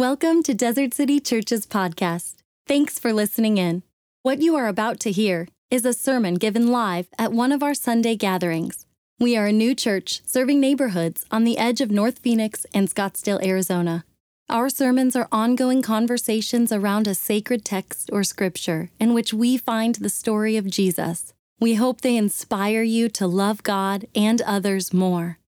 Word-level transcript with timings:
Welcome 0.00 0.42
to 0.44 0.54
Desert 0.54 0.94
City 0.94 1.20
Church's 1.20 1.66
podcast. 1.66 2.36
Thanks 2.66 2.98
for 2.98 3.12
listening 3.12 3.58
in. 3.58 3.82
What 4.22 4.40
you 4.40 4.56
are 4.56 4.66
about 4.66 4.98
to 5.00 5.12
hear 5.12 5.46
is 5.70 5.84
a 5.84 5.92
sermon 5.92 6.36
given 6.36 6.68
live 6.68 7.08
at 7.18 7.34
one 7.34 7.52
of 7.52 7.62
our 7.62 7.74
Sunday 7.74 8.16
gatherings. 8.16 8.86
We 9.18 9.36
are 9.36 9.44
a 9.44 9.52
new 9.52 9.74
church 9.74 10.22
serving 10.24 10.58
neighborhoods 10.58 11.26
on 11.30 11.44
the 11.44 11.58
edge 11.58 11.82
of 11.82 11.90
North 11.90 12.20
Phoenix 12.20 12.64
and 12.72 12.88
Scottsdale, 12.88 13.44
Arizona. 13.44 14.06
Our 14.48 14.70
sermons 14.70 15.16
are 15.16 15.28
ongoing 15.30 15.82
conversations 15.82 16.72
around 16.72 17.06
a 17.06 17.14
sacred 17.14 17.62
text 17.62 18.08
or 18.10 18.24
scripture 18.24 18.88
in 18.98 19.12
which 19.12 19.34
we 19.34 19.58
find 19.58 19.96
the 19.96 20.08
story 20.08 20.56
of 20.56 20.70
Jesus. 20.70 21.34
We 21.60 21.74
hope 21.74 22.00
they 22.00 22.16
inspire 22.16 22.82
you 22.82 23.10
to 23.10 23.26
love 23.26 23.62
God 23.62 24.06
and 24.14 24.40
others 24.40 24.94
more. 24.94 25.39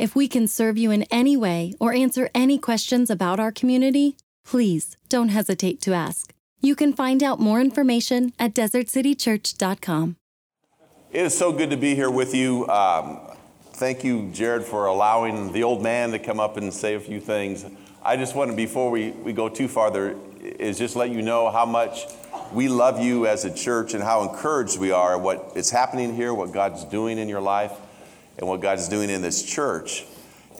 If 0.00 0.16
we 0.16 0.28
can 0.28 0.48
serve 0.48 0.78
you 0.78 0.90
in 0.90 1.02
any 1.10 1.36
way 1.36 1.74
or 1.78 1.92
answer 1.92 2.30
any 2.34 2.56
questions 2.56 3.10
about 3.10 3.38
our 3.38 3.52
community, 3.52 4.16
please 4.46 4.96
don't 5.10 5.28
hesitate 5.28 5.82
to 5.82 5.92
ask. 5.92 6.32
You 6.62 6.74
can 6.74 6.94
find 6.94 7.22
out 7.22 7.38
more 7.38 7.60
information 7.60 8.32
at 8.38 8.54
desertcitychurch.com. 8.54 10.16
It 11.12 11.26
is 11.26 11.36
so 11.36 11.52
good 11.52 11.68
to 11.68 11.76
be 11.76 11.94
here 11.94 12.10
with 12.10 12.34
you. 12.34 12.66
Um, 12.68 13.20
thank 13.74 14.02
you, 14.02 14.30
Jared, 14.32 14.64
for 14.64 14.86
allowing 14.86 15.52
the 15.52 15.64
old 15.64 15.82
man 15.82 16.12
to 16.12 16.18
come 16.18 16.40
up 16.40 16.56
and 16.56 16.72
say 16.72 16.94
a 16.94 17.00
few 17.00 17.20
things. 17.20 17.66
I 18.02 18.16
just 18.16 18.34
want 18.34 18.50
to, 18.52 18.56
before 18.56 18.90
we, 18.90 19.10
we 19.10 19.34
go 19.34 19.50
too 19.50 19.68
farther, 19.68 20.16
is 20.40 20.78
just 20.78 20.96
let 20.96 21.10
you 21.10 21.20
know 21.20 21.50
how 21.50 21.66
much 21.66 22.06
we 22.54 22.68
love 22.68 23.02
you 23.02 23.26
as 23.26 23.44
a 23.44 23.54
church 23.54 23.92
and 23.92 24.02
how 24.02 24.22
encouraged 24.22 24.80
we 24.80 24.92
are 24.92 25.16
at 25.16 25.20
what 25.20 25.52
is 25.56 25.68
happening 25.68 26.14
here, 26.14 26.32
what 26.32 26.52
God's 26.52 26.84
doing 26.84 27.18
in 27.18 27.28
your 27.28 27.42
life 27.42 27.72
and 28.40 28.48
what 28.48 28.60
God 28.60 28.78
is 28.78 28.88
doing 28.88 29.10
in 29.10 29.22
this 29.22 29.42
church. 29.42 30.04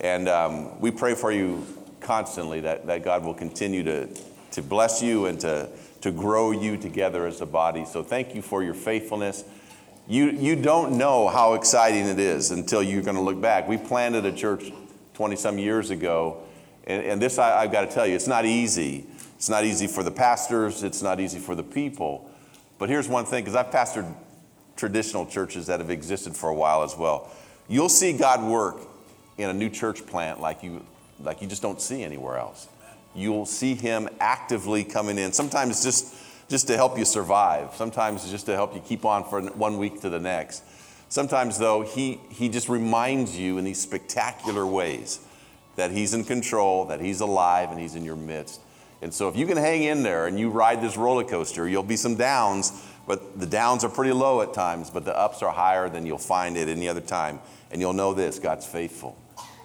And 0.01 0.29
um, 0.29 0.79
we 0.81 0.91
pray 0.91 1.15
for 1.15 1.33
you 1.33 1.67
constantly 2.01 2.61
that, 2.61 2.87
that 2.87 3.03
God 3.03 3.25
will 3.25 3.35
continue 3.35 3.83
to, 3.85 4.09
to 4.53 4.63
bless 4.63 5.03
you 5.03 5.27
and 5.27 5.41
to, 5.41 5.69
to 6.03 6.13
grow 6.13 6.53
you 6.53 6.77
together 6.77 7.27
as 7.27 7.41
a 7.41 7.47
body. 7.47 7.85
So 7.87 8.03
thank 8.03 8.35
you 8.35 8.43
for 8.43 8.63
your 8.63 8.75
faithfulness. 8.75 9.45
You, 10.07 10.31
you 10.31 10.57
don't 10.57 10.99
know 10.99 11.29
how 11.29 11.55
exciting 11.55 12.07
it 12.07 12.19
is 12.19 12.51
until 12.51 12.83
you're 12.83 13.03
going 13.03 13.17
to 13.17 13.23
look 13.23 13.41
back. 13.41 13.67
We 13.67 13.79
planted 13.79 14.27
a 14.27 14.33
church 14.33 14.73
20 15.15 15.37
some 15.37 15.59
years 15.59 15.91
ago, 15.91 16.43
and, 16.85 17.03
and 17.05 17.23
this 17.23 17.39
I, 17.39 17.63
I've 17.63 17.73
got 17.73 17.83
to 17.83 17.95
tell 17.95 18.07
you, 18.07 18.15
it's 18.15 18.27
not 18.27 18.45
easy. 18.45 19.07
It's 19.37 19.49
not 19.49 19.65
easy 19.65 19.87
for 19.87 20.03
the 20.03 20.11
pastors, 20.11 20.83
it's 20.83 21.01
not 21.01 21.19
easy 21.19 21.39
for 21.39 21.55
the 21.55 21.63
people. 21.63 22.31
But 22.79 22.91
here's 22.91 23.09
one 23.09 23.25
thing 23.25 23.43
because 23.43 23.55
I've 23.55 23.71
pastored 23.71 24.15
traditional 24.77 25.27
churches 25.27 25.67
that 25.67 25.81
have 25.81 25.91
existed 25.91 26.37
for 26.37 26.49
a 26.49 26.55
while 26.55 26.83
as 26.83 26.97
well. 26.97 27.31
You'll 27.71 27.89
see 27.89 28.13
God 28.13 28.43
work 28.43 28.81
in 29.39 29.49
a 29.49 29.55
new 29.55 29.71
church 29.71 30.05
plant 30.05 30.41
like 30.41 30.65
you, 30.65 30.85
like 31.23 31.41
you 31.41 31.47
just 31.47 31.63
don't 31.63 31.81
see 31.81 32.03
anywhere 32.03 32.37
else. 32.37 32.67
You'll 33.15 33.47
see 33.47 33.77
Him 33.77 34.09
actively 34.19 34.83
coming 34.83 35.19
in. 35.19 35.33
Sometimes 35.33 35.85
just, 35.85 36.17
just 36.49 36.67
to 36.67 36.77
help 36.77 36.99
you 36.99 37.05
survive. 37.05 37.73
Sometimes 37.77 38.29
just 38.29 38.47
to 38.47 38.57
help 38.57 38.75
you 38.75 38.81
keep 38.81 39.05
on 39.05 39.23
from 39.23 39.47
one 39.57 39.79
week 39.79 40.01
to 40.01 40.09
the 40.09 40.19
next. 40.19 40.65
Sometimes, 41.09 41.59
though, 41.59 41.83
he, 41.83 42.21
he 42.29 42.49
just 42.49 42.69
reminds 42.69 43.39
you 43.39 43.57
in 43.57 43.65
these 43.65 43.81
spectacular 43.81 44.67
ways 44.67 45.21
that 45.77 45.93
He's 45.93 46.13
in 46.13 46.25
control, 46.25 46.87
that 46.87 47.01
He's 47.01 47.21
alive, 47.21 47.71
and 47.71 47.79
He's 47.79 47.95
in 47.95 48.05
your 48.05 48.17
midst. 48.17 48.61
And 49.03 49.13
so, 49.13 49.29
if 49.29 49.37
you 49.37 49.47
can 49.47 49.57
hang 49.57 49.83
in 49.83 50.03
there 50.03 50.27
and 50.27 50.39
you 50.39 50.51
ride 50.51 50.83
this 50.83 50.97
roller 50.97 51.25
coaster, 51.25 51.67
you'll 51.69 51.83
be 51.83 51.97
some 51.97 52.17
downs, 52.17 52.87
but 53.07 53.39
the 53.39 53.47
downs 53.47 53.83
are 53.83 53.89
pretty 53.89 54.13
low 54.13 54.43
at 54.43 54.53
times, 54.53 54.91
but 54.91 55.05
the 55.05 55.17
ups 55.17 55.43
are 55.43 55.53
higher 55.53 55.89
than 55.89 56.05
you'll 56.05 56.19
find 56.19 56.57
it 56.57 56.69
any 56.69 56.89
other 56.89 57.01
time. 57.01 57.41
And 57.71 57.81
you'll 57.81 57.95
know 57.95 58.13
this 58.13 58.39
God's 58.39 58.67
faithful. 58.67 59.17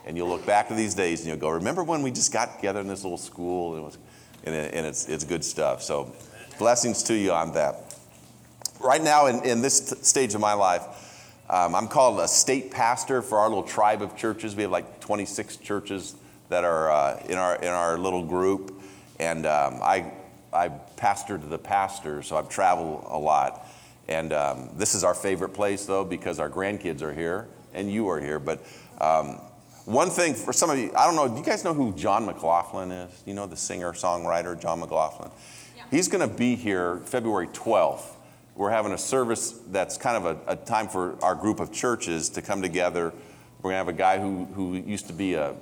And 0.05 0.15
you'll 0.15 0.29
look 0.29 0.45
back 0.45 0.67
to 0.67 0.75
these 0.75 0.93
days 0.93 1.21
and 1.21 1.29
you'll 1.29 1.37
go, 1.37 1.49
Remember 1.49 1.83
when 1.83 2.01
we 2.01 2.11
just 2.11 2.31
got 2.31 2.55
together 2.55 2.79
in 2.79 2.87
this 2.87 3.03
little 3.03 3.17
school? 3.17 3.73
And, 3.73 3.81
it 3.81 3.85
was, 3.85 3.97
and, 4.45 4.55
it, 4.55 4.73
and 4.73 4.85
it's, 4.85 5.09
it's 5.09 5.23
good 5.23 5.43
stuff. 5.43 5.81
So, 5.81 6.13
blessings 6.57 7.03
to 7.03 7.15
you 7.15 7.33
on 7.33 7.53
that. 7.53 7.95
Right 8.79 9.01
now, 9.01 9.25
in, 9.27 9.43
in 9.43 9.61
this 9.61 9.89
t- 9.89 9.95
stage 10.01 10.35
of 10.35 10.41
my 10.41 10.53
life, 10.53 10.83
um, 11.49 11.75
I'm 11.75 11.87
called 11.87 12.19
a 12.19 12.27
state 12.27 12.71
pastor 12.71 13.21
for 13.21 13.39
our 13.39 13.49
little 13.49 13.63
tribe 13.63 14.01
of 14.01 14.15
churches. 14.15 14.55
We 14.55 14.63
have 14.63 14.71
like 14.71 14.99
26 15.01 15.57
churches 15.57 16.15
that 16.49 16.63
are 16.63 16.91
uh, 16.91 17.23
in, 17.27 17.37
our, 17.37 17.55
in 17.55 17.67
our 17.67 17.97
little 17.97 18.23
group. 18.23 18.74
And 19.19 19.45
um, 19.45 19.79
I, 19.81 20.11
I 20.51 20.69
pastor 20.69 21.37
to 21.37 21.45
the 21.45 21.57
pastors, 21.57 22.27
so 22.27 22.37
I've 22.37 22.49
traveled 22.49 23.05
a 23.07 23.17
lot. 23.17 23.67
And 24.07 24.33
um, 24.33 24.69
this 24.75 24.93
is 24.95 25.03
our 25.03 25.13
favorite 25.13 25.49
place, 25.49 25.85
though, 25.85 26.05
because 26.05 26.39
our 26.39 26.49
grandkids 26.49 27.01
are 27.01 27.13
here 27.13 27.47
and 27.73 27.91
you 27.91 28.07
are 28.09 28.19
here. 28.19 28.39
But 28.39 28.65
um, 29.01 29.41
one 29.85 30.09
thing 30.09 30.33
for 30.33 30.53
some 30.53 30.69
of 30.69 30.77
you, 30.77 30.91
I 30.95 31.05
don't 31.05 31.15
know, 31.15 31.27
do 31.27 31.37
you 31.39 31.45
guys 31.45 31.63
know 31.63 31.73
who 31.73 31.93
John 31.93 32.25
McLaughlin 32.25 32.91
is? 32.91 33.23
You 33.25 33.33
know 33.33 33.47
the 33.47 33.57
singer 33.57 33.93
songwriter, 33.93 34.59
John 34.59 34.79
McLaughlin? 34.79 35.31
Yeah. 35.75 35.83
He's 35.91 36.07
going 36.07 36.27
to 36.27 36.33
be 36.33 36.55
here 36.55 36.97
February 37.05 37.47
12th. 37.47 38.13
We're 38.55 38.71
having 38.71 38.93
a 38.93 38.97
service 38.97 39.51
that's 39.67 39.97
kind 39.97 40.25
of 40.25 40.47
a, 40.47 40.53
a 40.53 40.55
time 40.55 40.87
for 40.87 41.21
our 41.23 41.35
group 41.35 41.59
of 41.59 41.71
churches 41.71 42.29
to 42.29 42.41
come 42.41 42.61
together. 42.61 43.13
We're 43.61 43.71
going 43.71 43.73
to 43.73 43.77
have 43.77 43.87
a 43.89 43.93
guy 43.93 44.19
who, 44.19 44.45
who 44.45 44.75
used 44.75 45.07
to 45.07 45.13
be 45.13 45.33
a, 45.33 45.55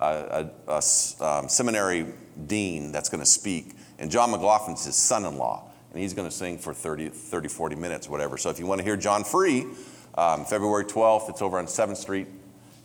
a, 0.00 0.50
a 0.68 0.82
um, 1.24 1.48
seminary 1.48 2.06
dean 2.46 2.92
that's 2.92 3.08
going 3.08 3.20
to 3.20 3.26
speak. 3.26 3.74
And 3.98 4.10
John 4.10 4.30
McLaughlin's 4.30 4.84
his 4.84 4.96
son 4.96 5.24
in 5.24 5.36
law. 5.36 5.70
And 5.92 6.02
he's 6.02 6.12
going 6.12 6.28
to 6.28 6.34
sing 6.34 6.58
for 6.58 6.74
30, 6.74 7.08
30, 7.08 7.48
40 7.48 7.76
minutes, 7.76 8.08
whatever. 8.08 8.36
So 8.36 8.50
if 8.50 8.58
you 8.58 8.66
want 8.66 8.80
to 8.80 8.84
hear 8.84 8.96
John 8.96 9.24
Free, 9.24 9.64
um, 10.16 10.44
February 10.44 10.84
12th, 10.84 11.30
it's 11.30 11.40
over 11.40 11.58
on 11.58 11.66
7th 11.66 11.96
Street 11.96 12.26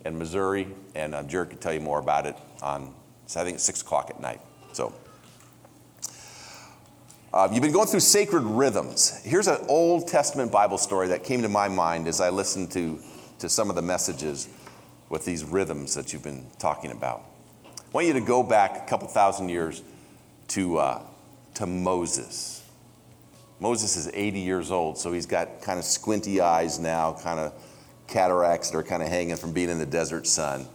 in 0.06 0.18
Missouri, 0.18 0.68
and 0.96 1.14
uh, 1.14 1.24
Jared 1.24 1.50
can 1.50 1.60
tell 1.60 1.74
you 1.74 1.82
more 1.82 2.00
about 2.00 2.26
it 2.26 2.36
on, 2.62 2.94
I 3.36 3.44
think, 3.44 3.60
6 3.60 3.82
o'clock 3.82 4.10
at 4.10 4.20
night. 4.22 4.40
So, 4.72 4.94
uh, 7.34 7.50
you've 7.52 7.62
been 7.62 7.72
going 7.72 7.88
through 7.88 8.02
sacred 8.02 8.44
rhythms. 8.44 9.22
Here's 9.24 9.48
an 9.48 9.58
Old 9.68 10.08
Testament 10.08 10.52
Bible 10.52 10.78
story 10.78 11.08
that 11.10 11.24
came 11.24 11.42
to 11.42 11.50
my 11.50 11.68
mind 11.68 12.08
as 12.08 12.20
I 12.20 12.30
listened 12.30 12.72
to, 12.72 13.00
to 13.40 13.48
some 13.48 13.70
of 13.70 13.76
the 13.76 13.82
messages 13.82 14.50
with 15.12 15.26
these 15.26 15.44
rhythms 15.44 15.94
that 15.94 16.14
you've 16.14 16.24
been 16.24 16.46
talking 16.58 16.90
about. 16.90 17.26
I 17.66 17.70
want 17.92 18.08
you 18.08 18.14
to 18.14 18.22
go 18.22 18.42
back 18.42 18.78
a 18.78 18.90
couple 18.90 19.10
thousand 19.10 19.50
years 19.50 19.84
to, 20.48 20.78
uh, 20.78 21.02
to 21.56 21.66
Moses. 21.66 22.64
Moses 23.60 23.98
is 23.98 24.10
80 24.14 24.40
years 24.40 24.72
old, 24.72 24.98
so 24.98 25.12
he's 25.12 25.26
got 25.26 25.62
kind 25.62 25.78
of 25.78 25.84
squinty 25.84 26.40
eyes 26.40 26.80
now, 26.80 27.18
kind 27.22 27.42
of 27.42 27.54
cataracts 28.08 28.72
that 28.72 28.78
are 28.78 28.84
kind 28.84 29.04
of 29.04 29.10
hanging 29.10 29.36
from 29.36 29.52
being 29.52 29.70
in 29.70 29.78
the 29.78 29.86
desert 29.86 30.26
sun. 30.26 30.66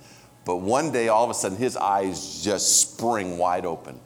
But 0.45 0.57
one 0.57 0.93
day, 0.93 1.09
all 1.09 1.25
of 1.25 1.31
a 1.31 1.35
sudden, 1.35 1.57
his 1.57 1.77
eyes 1.77 2.45
just 2.45 2.79
spring 2.79 3.39
wide 3.39 3.65
open. 3.65 3.99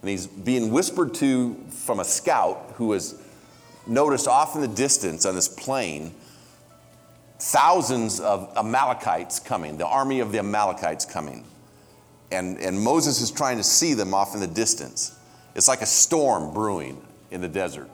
And 0.00 0.08
he's 0.08 0.28
being 0.28 0.70
whispered 0.70 1.14
to 1.14 1.54
from 1.70 1.98
a 1.98 2.04
scout 2.04 2.74
who 2.76 2.92
has 2.92 3.20
noticed 3.88 4.28
off 4.28 4.54
in 4.54 4.60
the 4.60 4.68
distance 4.68 5.26
on 5.26 5.34
this 5.34 5.48
plain 5.48 6.14
thousands 7.44 8.20
of 8.20 8.56
Amalekites 8.56 9.38
coming, 9.38 9.76
the 9.76 9.86
army 9.86 10.20
of 10.20 10.32
the 10.32 10.38
Amalekites 10.38 11.04
coming. 11.04 11.44
And, 12.32 12.58
and 12.58 12.80
Moses 12.80 13.20
is 13.20 13.30
trying 13.30 13.58
to 13.58 13.62
see 13.62 13.92
them 13.92 14.14
off 14.14 14.34
in 14.34 14.40
the 14.40 14.46
distance. 14.46 15.16
It's 15.54 15.68
like 15.68 15.82
a 15.82 15.86
storm 15.86 16.54
brewing 16.54 17.06
in 17.30 17.42
the 17.42 17.48
desert. 17.48 17.90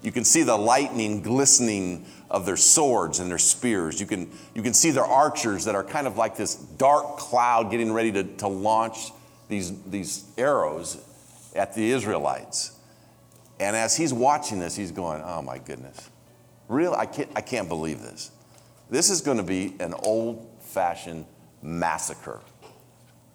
You 0.00 0.10
can 0.10 0.24
see 0.24 0.44
the 0.44 0.56
lightning 0.56 1.20
glistening 1.20 2.06
of 2.30 2.46
their 2.46 2.56
swords 2.56 3.20
and 3.20 3.30
their 3.30 3.38
spears. 3.38 4.00
You 4.00 4.06
can, 4.06 4.30
you 4.54 4.62
can 4.62 4.72
see 4.72 4.90
their 4.92 5.04
archers 5.04 5.66
that 5.66 5.74
are 5.74 5.84
kind 5.84 6.06
of 6.06 6.16
like 6.16 6.36
this 6.36 6.54
dark 6.54 7.18
cloud 7.18 7.70
getting 7.70 7.92
ready 7.92 8.10
to, 8.12 8.24
to 8.24 8.48
launch 8.48 9.10
these, 9.48 9.78
these 9.82 10.24
arrows 10.38 10.96
at 11.54 11.74
the 11.74 11.90
Israelites. 11.90 12.78
And 13.58 13.76
as 13.76 13.94
he's 13.94 14.14
watching 14.14 14.58
this, 14.58 14.74
he's 14.74 14.90
going, 14.90 15.20
Oh 15.22 15.42
my 15.42 15.58
goodness. 15.58 16.08
Really? 16.68 16.96
I 16.96 17.04
can't, 17.04 17.28
I 17.36 17.42
can't 17.42 17.68
believe 17.68 18.00
this. 18.00 18.30
This 18.90 19.08
is 19.08 19.20
going 19.20 19.36
to 19.36 19.44
be 19.44 19.74
an 19.78 19.94
old 19.94 20.46
fashioned 20.60 21.24
massacre. 21.62 22.40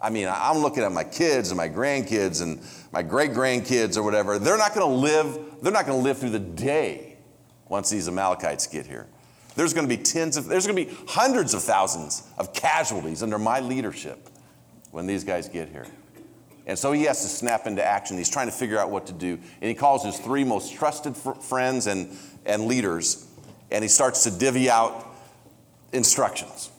I 0.02 0.10
mean, 0.10 0.28
I'm 0.30 0.58
looking 0.58 0.84
at 0.84 0.92
my 0.92 1.06
kids 1.06 1.50
and 1.50 1.58
my 1.58 1.70
grandkids 1.70 2.42
and 2.42 2.62
my 2.92 3.02
great 3.02 3.32
grandkids 3.32 3.98
or 3.98 4.04
whatever. 4.04 4.38
They're 4.38 4.58
not 4.58 4.76
going 4.76 4.88
to 4.88 4.94
live, 4.94 5.40
they're 5.62 5.72
not 5.72 5.86
going 5.86 5.98
to 5.98 6.04
live 6.04 6.18
through 6.18 6.32
the 6.32 6.40
day 6.40 7.16
once 7.70 7.90
these 7.90 8.08
Amalekites 8.08 8.68
get 8.68 8.86
here. 8.86 9.08
There's 9.56 9.74
going 9.74 9.88
to 9.88 9.98
be 9.98 10.02
tens 10.02 10.36
of, 10.36 10.46
there's 10.46 10.68
going 10.68 10.86
to 10.86 10.92
be 10.92 10.98
hundreds 11.08 11.54
of 11.54 11.64
thousands 11.64 12.24
of 12.38 12.54
casualties 12.54 13.24
under 13.24 13.40
my 13.40 13.62
leadership 13.62 14.30
when 14.92 15.08
these 15.08 15.24
guys 15.24 15.48
get 15.48 15.70
here. 15.70 15.88
And 16.68 16.78
so 16.78 16.92
he 16.92 17.04
has 17.04 17.22
to 17.22 17.28
snap 17.30 17.66
into 17.66 17.84
action. 17.84 18.18
He's 18.18 18.30
trying 18.30 18.48
to 18.48 18.52
figure 18.52 18.78
out 18.78 18.90
what 18.90 19.08
to 19.08 19.14
do. 19.14 19.34
And 19.34 19.70
he 19.70 19.74
calls 19.74 20.04
his 20.04 20.20
three 20.20 20.44
most 20.44 20.74
trusted 20.74 21.16
fr- 21.16 21.32
friends 21.32 21.88
and, 21.88 22.10
and 22.46 22.66
leaders, 22.66 23.26
and 23.72 23.84
he 23.84 23.88
starts 23.88 24.24
to 24.24 24.32
divvy 24.32 24.70
out 24.70 25.15
instructions. 25.96 26.70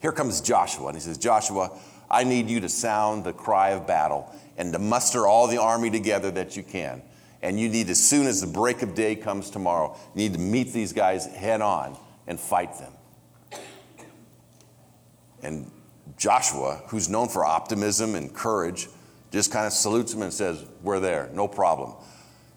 Here 0.00 0.12
comes 0.12 0.40
Joshua, 0.40 0.88
and 0.88 0.96
he 0.96 1.00
says, 1.00 1.18
Joshua, 1.18 1.76
I 2.10 2.24
need 2.24 2.48
you 2.48 2.60
to 2.60 2.68
sound 2.68 3.24
the 3.24 3.32
cry 3.32 3.70
of 3.70 3.86
battle 3.86 4.32
and 4.56 4.72
to 4.72 4.78
muster 4.78 5.26
all 5.26 5.46
the 5.46 5.58
army 5.58 5.90
together 5.90 6.30
that 6.32 6.56
you 6.56 6.62
can. 6.62 7.02
And 7.42 7.58
you 7.60 7.68
need, 7.68 7.88
as 7.90 8.02
soon 8.02 8.26
as 8.26 8.40
the 8.40 8.46
break 8.46 8.82
of 8.82 8.94
day 8.94 9.14
comes 9.14 9.50
tomorrow, 9.50 9.96
you 10.14 10.22
need 10.28 10.32
to 10.32 10.40
meet 10.40 10.72
these 10.72 10.92
guys 10.92 11.26
head 11.26 11.60
on 11.60 11.96
and 12.26 12.38
fight 12.38 12.78
them. 12.78 12.92
And 15.42 15.70
Joshua, 16.16 16.82
who's 16.88 17.08
known 17.08 17.28
for 17.28 17.44
optimism 17.44 18.16
and 18.16 18.34
courage, 18.34 18.88
just 19.30 19.52
kind 19.52 19.66
of 19.66 19.72
salutes 19.72 20.12
him 20.12 20.22
and 20.22 20.32
says, 20.32 20.64
We're 20.82 21.00
there, 21.00 21.30
no 21.32 21.46
problem. 21.46 21.94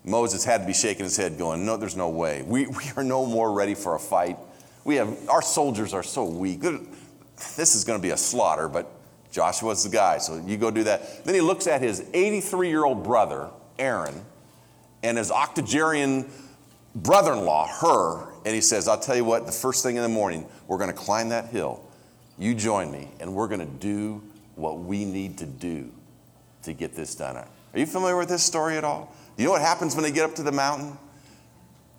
Moses 0.03 0.43
had 0.43 0.61
to 0.61 0.67
be 0.67 0.73
shaking 0.73 1.03
his 1.03 1.15
head, 1.15 1.37
going, 1.37 1.63
No, 1.65 1.77
there's 1.77 1.95
no 1.95 2.09
way. 2.09 2.41
We, 2.41 2.65
we 2.67 2.91
are 2.97 3.03
no 3.03 3.25
more 3.25 3.51
ready 3.51 3.75
for 3.75 3.95
a 3.95 3.99
fight. 3.99 4.37
We 4.83 4.95
have, 4.95 5.29
our 5.29 5.41
soldiers 5.41 5.93
are 5.93 6.03
so 6.03 6.25
weak. 6.25 6.61
This 6.61 7.75
is 7.75 7.83
going 7.83 7.99
to 7.99 8.01
be 8.01 8.11
a 8.11 8.17
slaughter, 8.17 8.67
but 8.67 8.91
Joshua's 9.31 9.83
the 9.83 9.89
guy, 9.89 10.17
so 10.17 10.43
you 10.45 10.57
go 10.57 10.71
do 10.71 10.83
that. 10.83 11.23
Then 11.23 11.35
he 11.35 11.41
looks 11.41 11.67
at 11.67 11.81
his 11.81 12.05
83 12.13 12.69
year 12.69 12.83
old 12.83 13.03
brother, 13.03 13.49
Aaron, 13.79 14.21
and 15.03 15.17
his 15.17 15.31
octogenarian 15.31 16.29
brother 16.95 17.33
in 17.33 17.45
law, 17.45 17.67
Hur, 17.67 18.27
and 18.45 18.53
he 18.53 18.61
says, 18.61 18.87
I'll 18.87 18.99
tell 18.99 19.15
you 19.15 19.25
what, 19.25 19.45
the 19.45 19.51
first 19.51 19.83
thing 19.83 19.95
in 19.95 20.03
the 20.03 20.09
morning, 20.09 20.45
we're 20.67 20.77
going 20.77 20.89
to 20.89 20.95
climb 20.95 21.29
that 21.29 21.47
hill. 21.47 21.81
You 22.37 22.53
join 22.55 22.91
me, 22.91 23.07
and 23.19 23.33
we're 23.33 23.47
going 23.47 23.59
to 23.59 23.65
do 23.65 24.21
what 24.55 24.79
we 24.79 25.05
need 25.05 25.37
to 25.39 25.45
do 25.45 25.89
to 26.63 26.73
get 26.73 26.95
this 26.95 27.15
done. 27.15 27.37
Are 27.37 27.47
you 27.79 27.85
familiar 27.85 28.17
with 28.17 28.29
this 28.29 28.43
story 28.43 28.77
at 28.77 28.83
all? 28.83 29.15
Do 29.37 29.43
you 29.43 29.47
know 29.47 29.53
what 29.53 29.61
happens 29.61 29.95
when 29.95 30.03
they 30.03 30.11
get 30.11 30.25
up 30.25 30.35
to 30.35 30.43
the 30.43 30.51
mountain? 30.51 30.97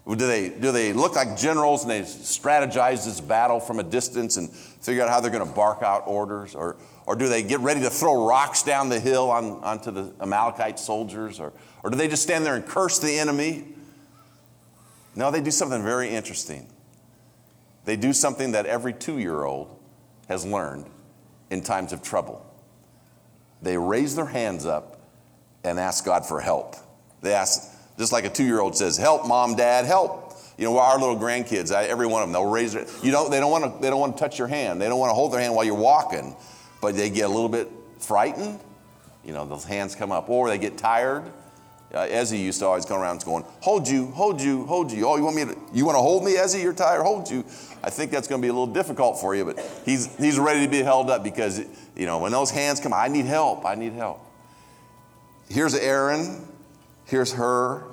Do 0.06 0.16
they, 0.16 0.48
do 0.48 0.72
they 0.72 0.92
look 0.92 1.14
like 1.14 1.36
generals 1.36 1.82
and 1.82 1.90
they 1.90 2.00
strategize 2.00 3.04
this 3.04 3.20
battle 3.20 3.60
from 3.60 3.78
a 3.78 3.84
distance 3.84 4.36
and 4.36 4.50
figure 4.50 5.02
out 5.02 5.08
how 5.08 5.20
they're 5.20 5.30
going 5.30 5.46
to 5.46 5.54
bark 5.54 5.82
out 5.82 6.04
orders? 6.06 6.56
Or, 6.56 6.76
or 7.06 7.14
do 7.14 7.28
they 7.28 7.42
get 7.42 7.60
ready 7.60 7.80
to 7.82 7.90
throw 7.90 8.26
rocks 8.26 8.64
down 8.64 8.88
the 8.88 8.98
hill 8.98 9.30
on, 9.30 9.62
onto 9.62 9.92
the 9.92 10.12
Amalekite 10.20 10.80
soldiers? 10.80 11.38
Or, 11.38 11.52
or 11.84 11.90
do 11.90 11.96
they 11.96 12.08
just 12.08 12.24
stand 12.24 12.44
there 12.44 12.56
and 12.56 12.66
curse 12.66 12.98
the 12.98 13.16
enemy? 13.16 13.64
No, 15.14 15.30
they 15.30 15.40
do 15.40 15.52
something 15.52 15.82
very 15.82 16.08
interesting. 16.08 16.66
They 17.84 17.96
do 17.96 18.12
something 18.12 18.52
that 18.52 18.66
every 18.66 18.92
two 18.92 19.18
year 19.18 19.44
old 19.44 19.78
has 20.28 20.44
learned 20.44 20.86
in 21.50 21.62
times 21.62 21.92
of 21.92 22.02
trouble. 22.02 22.44
They 23.60 23.76
raise 23.76 24.16
their 24.16 24.26
hands 24.26 24.66
up 24.66 25.00
and 25.62 25.78
ask 25.78 26.04
God 26.04 26.26
for 26.26 26.40
help. 26.40 26.74
They 27.20 27.34
ask, 27.34 27.71
just 27.98 28.12
like 28.12 28.24
a 28.24 28.30
two 28.30 28.44
year 28.44 28.60
old 28.60 28.76
says, 28.76 28.96
Help, 28.96 29.26
mom, 29.26 29.54
dad, 29.54 29.84
help. 29.84 30.34
You 30.58 30.66
know, 30.66 30.78
our 30.78 30.98
little 30.98 31.16
grandkids, 31.16 31.74
I, 31.74 31.84
every 31.84 32.06
one 32.06 32.22
of 32.22 32.28
them, 32.28 32.32
they'll 32.32 32.50
raise 32.50 32.74
it. 32.74 32.88
You 33.02 33.10
know, 33.10 33.28
they 33.28 33.40
don't 33.40 33.50
want 33.50 33.64
to. 33.64 33.82
They 33.82 33.90
don't 33.90 34.00
want 34.00 34.16
to 34.16 34.22
touch 34.22 34.38
your 34.38 34.48
hand. 34.48 34.80
They 34.80 34.88
don't 34.88 34.98
want 34.98 35.10
to 35.10 35.14
hold 35.14 35.32
their 35.32 35.40
hand 35.40 35.54
while 35.54 35.64
you're 35.64 35.74
walking, 35.74 36.36
but 36.80 36.94
they 36.94 37.10
get 37.10 37.24
a 37.24 37.32
little 37.32 37.48
bit 37.48 37.68
frightened. 37.98 38.60
You 39.24 39.32
know, 39.32 39.46
those 39.46 39.64
hands 39.64 39.94
come 39.94 40.12
up, 40.12 40.28
or 40.28 40.48
they 40.48 40.58
get 40.58 40.76
tired 40.76 41.30
uh, 41.92 42.06
Ezzy 42.06 42.42
used 42.42 42.58
to 42.60 42.66
always 42.66 42.86
come 42.86 42.98
around 42.98 43.22
going, 43.24 43.44
hold 43.60 43.86
you, 43.86 44.06
hold 44.12 44.40
you, 44.40 44.64
hold 44.64 44.90
you. 44.90 45.06
Oh, 45.06 45.16
you 45.16 45.24
want 45.24 45.36
me 45.36 45.44
to, 45.44 45.56
you 45.74 45.84
want 45.84 45.96
to 45.96 46.00
hold 46.00 46.24
me, 46.24 46.36
Ezzy? 46.36 46.62
You're 46.62 46.72
tired, 46.72 47.02
hold 47.02 47.30
you. 47.30 47.44
I 47.82 47.90
think 47.90 48.10
that's 48.10 48.28
going 48.28 48.40
to 48.40 48.44
be 48.44 48.48
a 48.48 48.52
little 48.52 48.72
difficult 48.72 49.20
for 49.20 49.34
you, 49.34 49.44
but 49.44 49.58
he's, 49.84 50.14
he's 50.16 50.38
ready 50.38 50.64
to 50.64 50.70
be 50.70 50.78
held 50.78 51.10
up 51.10 51.22
because, 51.22 51.60
you 51.94 52.06
know, 52.06 52.18
when 52.18 52.32
those 52.32 52.50
hands 52.50 52.80
come, 52.80 52.94
I 52.94 53.08
need 53.08 53.26
help, 53.26 53.66
I 53.66 53.74
need 53.74 53.92
help. 53.92 54.24
Here's 55.48 55.74
Aaron, 55.74 56.48
here's 57.06 57.32
Hur, 57.32 57.84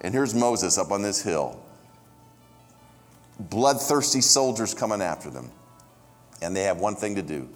and 0.00 0.14
here's 0.14 0.34
Moses 0.34 0.78
up 0.78 0.90
on 0.90 1.02
this 1.02 1.22
hill. 1.22 1.62
Bloodthirsty 3.38 4.20
soldiers 4.20 4.74
coming 4.74 5.00
after 5.02 5.30
them. 5.30 5.50
And 6.42 6.56
they 6.56 6.62
have 6.62 6.78
one 6.78 6.96
thing 6.96 7.16
to 7.16 7.22
do 7.22 7.48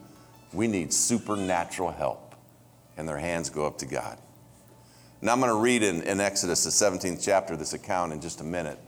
we 0.52 0.68
need 0.68 0.92
supernatural 0.92 1.90
help. 1.90 2.34
And 2.96 3.08
their 3.08 3.18
hands 3.18 3.50
go 3.50 3.66
up 3.66 3.78
to 3.78 3.86
God. 3.86 4.18
Now 5.20 5.32
I'm 5.32 5.40
going 5.40 5.50
to 5.50 5.58
read 5.58 5.82
in, 5.82 6.02
in 6.02 6.20
Exodus, 6.20 6.62
the 6.64 6.70
17th 6.70 7.24
chapter, 7.24 7.56
this 7.56 7.72
account 7.72 8.12
in 8.12 8.20
just 8.20 8.40
a 8.40 8.44
minute. 8.44 8.78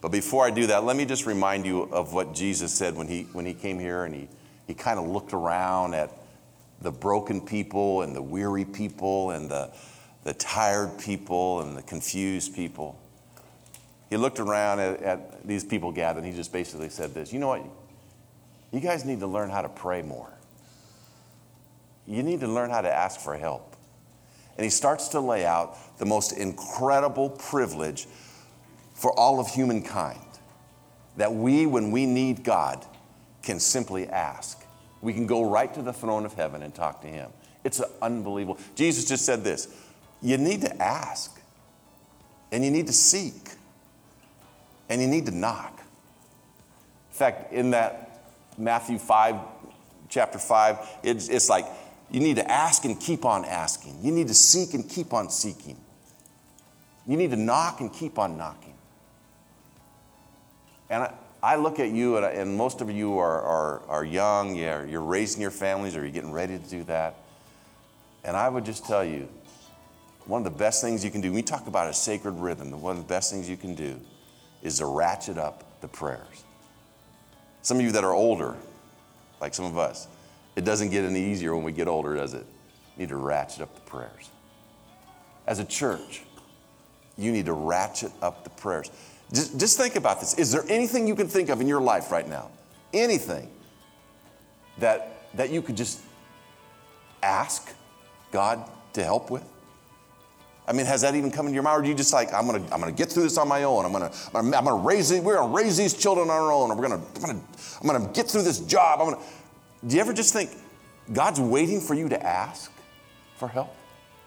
But 0.00 0.12
before 0.12 0.46
I 0.46 0.50
do 0.50 0.68
that, 0.68 0.84
let 0.84 0.96
me 0.96 1.04
just 1.04 1.26
remind 1.26 1.66
you 1.66 1.82
of 1.82 2.14
what 2.14 2.32
Jesus 2.32 2.72
said 2.72 2.96
when 2.96 3.06
he, 3.06 3.24
when 3.32 3.44
he 3.44 3.52
came 3.52 3.78
here 3.78 4.04
and 4.04 4.14
he, 4.14 4.28
he 4.66 4.72
kind 4.72 4.98
of 4.98 5.06
looked 5.08 5.34
around 5.34 5.94
at 5.94 6.10
the 6.80 6.90
broken 6.90 7.40
people 7.40 8.00
and 8.00 8.16
the 8.16 8.22
weary 8.22 8.64
people 8.64 9.32
and 9.32 9.50
the, 9.50 9.70
the 10.24 10.34
tired 10.34 10.98
people 10.98 11.60
and 11.62 11.76
the 11.76 11.82
confused 11.82 12.54
people. 12.54 12.98
He 14.10 14.16
looked 14.16 14.40
around 14.40 14.80
at, 14.80 15.02
at 15.02 15.46
these 15.46 15.64
people 15.64 15.92
gathered 15.92 16.24
and 16.24 16.30
he 16.30 16.36
just 16.36 16.52
basically 16.52 16.88
said 16.88 17.14
this 17.14 17.32
You 17.32 17.38
know 17.38 17.48
what? 17.48 17.64
You 18.72 18.80
guys 18.80 19.04
need 19.04 19.20
to 19.20 19.26
learn 19.26 19.50
how 19.50 19.62
to 19.62 19.68
pray 19.68 20.02
more. 20.02 20.32
You 22.06 22.22
need 22.22 22.40
to 22.40 22.48
learn 22.48 22.70
how 22.70 22.80
to 22.80 22.92
ask 22.92 23.20
for 23.20 23.36
help. 23.36 23.76
And 24.56 24.64
he 24.64 24.70
starts 24.70 25.08
to 25.08 25.20
lay 25.20 25.44
out 25.44 25.98
the 25.98 26.04
most 26.04 26.32
incredible 26.32 27.30
privilege 27.30 28.06
for 28.94 29.18
all 29.18 29.40
of 29.40 29.48
humankind 29.48 30.20
that 31.16 31.32
we, 31.32 31.66
when 31.66 31.90
we 31.90 32.06
need 32.06 32.44
God, 32.44 32.84
can 33.42 33.58
simply 33.58 34.08
ask. 34.08 34.62
We 35.00 35.12
can 35.12 35.26
go 35.26 35.48
right 35.48 35.72
to 35.74 35.82
the 35.82 35.92
throne 35.92 36.26
of 36.26 36.34
heaven 36.34 36.62
and 36.62 36.74
talk 36.74 37.00
to 37.02 37.08
him. 37.08 37.30
It's 37.64 37.80
unbelievable. 38.02 38.58
Jesus 38.74 39.06
just 39.06 39.24
said 39.24 39.44
this 39.44 39.68
you 40.22 40.36
need 40.38 40.60
to 40.62 40.82
ask, 40.82 41.40
and 42.52 42.64
you 42.64 42.70
need 42.70 42.86
to 42.86 42.92
seek, 42.92 43.50
and 44.88 45.00
you 45.00 45.08
need 45.08 45.26
to 45.26 45.32
knock. 45.32 45.78
In 47.10 47.16
fact, 47.16 47.52
in 47.52 47.70
that 47.70 48.22
Matthew 48.58 48.98
5, 48.98 49.36
chapter 50.08 50.38
5, 50.38 50.78
it's, 51.02 51.28
it's 51.28 51.48
like 51.48 51.66
you 52.10 52.20
need 52.20 52.36
to 52.36 52.50
ask 52.50 52.84
and 52.84 52.98
keep 53.00 53.24
on 53.24 53.44
asking. 53.44 53.98
You 54.02 54.12
need 54.12 54.28
to 54.28 54.34
seek 54.34 54.74
and 54.74 54.88
keep 54.88 55.12
on 55.12 55.30
seeking. 55.30 55.76
You 57.06 57.16
need 57.16 57.30
to 57.30 57.36
knock 57.36 57.80
and 57.80 57.92
keep 57.92 58.18
on 58.18 58.36
knocking. 58.36 58.74
And 60.90 61.04
I, 61.04 61.14
I 61.42 61.56
look 61.56 61.78
at 61.78 61.90
you, 61.90 62.16
and, 62.16 62.26
and, 62.26 62.56
most 62.56 62.80
of 62.80 62.90
you 62.90 63.18
are, 63.18 63.40
are, 63.40 63.82
are 63.88 64.04
young, 64.04 64.56
you're, 64.56 64.86
you're 64.86 65.00
raising 65.00 65.40
your 65.40 65.50
families, 65.50 65.96
or 65.96 66.00
you're 66.00 66.10
getting 66.10 66.32
ready 66.32 66.58
to 66.58 66.64
do 66.68 66.84
that. 66.84 67.14
And 68.24 68.36
I 68.36 68.48
would 68.48 68.64
just 68.64 68.84
tell 68.84 69.04
you, 69.04 69.28
one 70.26 70.40
of 70.40 70.44
the 70.44 70.58
best 70.58 70.82
things 70.82 71.04
you 71.04 71.10
can 71.10 71.20
do, 71.20 71.32
we 71.32 71.42
talk 71.42 71.66
about 71.66 71.88
a 71.88 71.94
sacred 71.94 72.32
rhythm, 72.32 72.70
one 72.80 72.96
of 72.96 73.02
the 73.02 73.08
best 73.08 73.32
things 73.32 73.48
you 73.48 73.56
can 73.56 73.74
do 73.74 73.98
is 74.62 74.78
to 74.78 74.86
ratchet 74.86 75.38
up 75.38 75.80
the 75.80 75.88
prayers. 75.88 76.44
Some 77.62 77.78
of 77.78 77.82
you 77.82 77.92
that 77.92 78.04
are 78.04 78.12
older, 78.12 78.56
like 79.40 79.54
some 79.54 79.64
of 79.64 79.78
us, 79.78 80.08
it 80.56 80.64
doesn't 80.64 80.90
get 80.90 81.04
any 81.04 81.30
easier 81.30 81.54
when 81.54 81.64
we 81.64 81.72
get 81.72 81.88
older, 81.88 82.14
does 82.14 82.34
it? 82.34 82.46
You 82.96 83.02
need 83.02 83.08
to 83.10 83.16
ratchet 83.16 83.62
up 83.62 83.74
the 83.74 83.80
prayers. 83.82 84.30
As 85.46 85.58
a 85.58 85.64
church, 85.64 86.22
you 87.16 87.32
need 87.32 87.46
to 87.46 87.52
ratchet 87.52 88.12
up 88.22 88.44
the 88.44 88.50
prayers. 88.50 88.90
Just, 89.32 89.58
just 89.58 89.78
think 89.78 89.96
about 89.96 90.20
this. 90.20 90.34
Is 90.34 90.52
there 90.52 90.64
anything 90.68 91.06
you 91.06 91.14
can 91.14 91.28
think 91.28 91.48
of 91.48 91.60
in 91.60 91.68
your 91.68 91.80
life 91.80 92.10
right 92.10 92.28
now? 92.28 92.50
Anything 92.92 93.48
that, 94.78 95.28
that 95.34 95.50
you 95.50 95.62
could 95.62 95.76
just 95.76 96.00
ask 97.22 97.72
God 98.32 98.64
to 98.94 99.04
help 99.04 99.30
with? 99.30 99.44
I 100.70 100.72
mean, 100.72 100.86
has 100.86 101.00
that 101.00 101.16
even 101.16 101.32
come 101.32 101.46
into 101.46 101.54
your 101.54 101.64
mind? 101.64 101.80
Or 101.80 101.84
are 101.84 101.88
you 101.88 101.96
just 101.96 102.12
like, 102.12 102.32
I'm 102.32 102.46
gonna, 102.46 102.62
I'm 102.70 102.78
gonna 102.78 102.92
get 102.92 103.10
through 103.10 103.24
this 103.24 103.36
on 103.38 103.48
my 103.48 103.64
own. 103.64 103.84
I'm 103.84 103.90
gonna, 103.90 104.12
I'm 104.32 104.52
gonna 104.52 104.76
raise 104.76 105.08
these, 105.08 105.20
we're 105.20 105.34
gonna 105.34 105.52
raise 105.52 105.76
these 105.76 105.94
children 105.94 106.30
on 106.30 106.36
our 106.36 106.52
own. 106.52 106.68
we're 106.68 106.88
gonna, 106.88 107.02
I'm 107.16 107.20
gonna, 107.20 107.40
I'm 107.80 107.86
gonna 107.88 108.12
get 108.12 108.28
through 108.28 108.42
this 108.42 108.60
job. 108.60 109.00
I'm 109.00 109.10
gonna, 109.10 109.22
do 109.84 109.96
you 109.96 110.00
ever 110.00 110.12
just 110.12 110.32
think 110.32 110.52
God's 111.12 111.40
waiting 111.40 111.80
for 111.80 111.94
you 111.94 112.08
to 112.08 112.24
ask 112.24 112.70
for 113.34 113.48
help? 113.48 113.74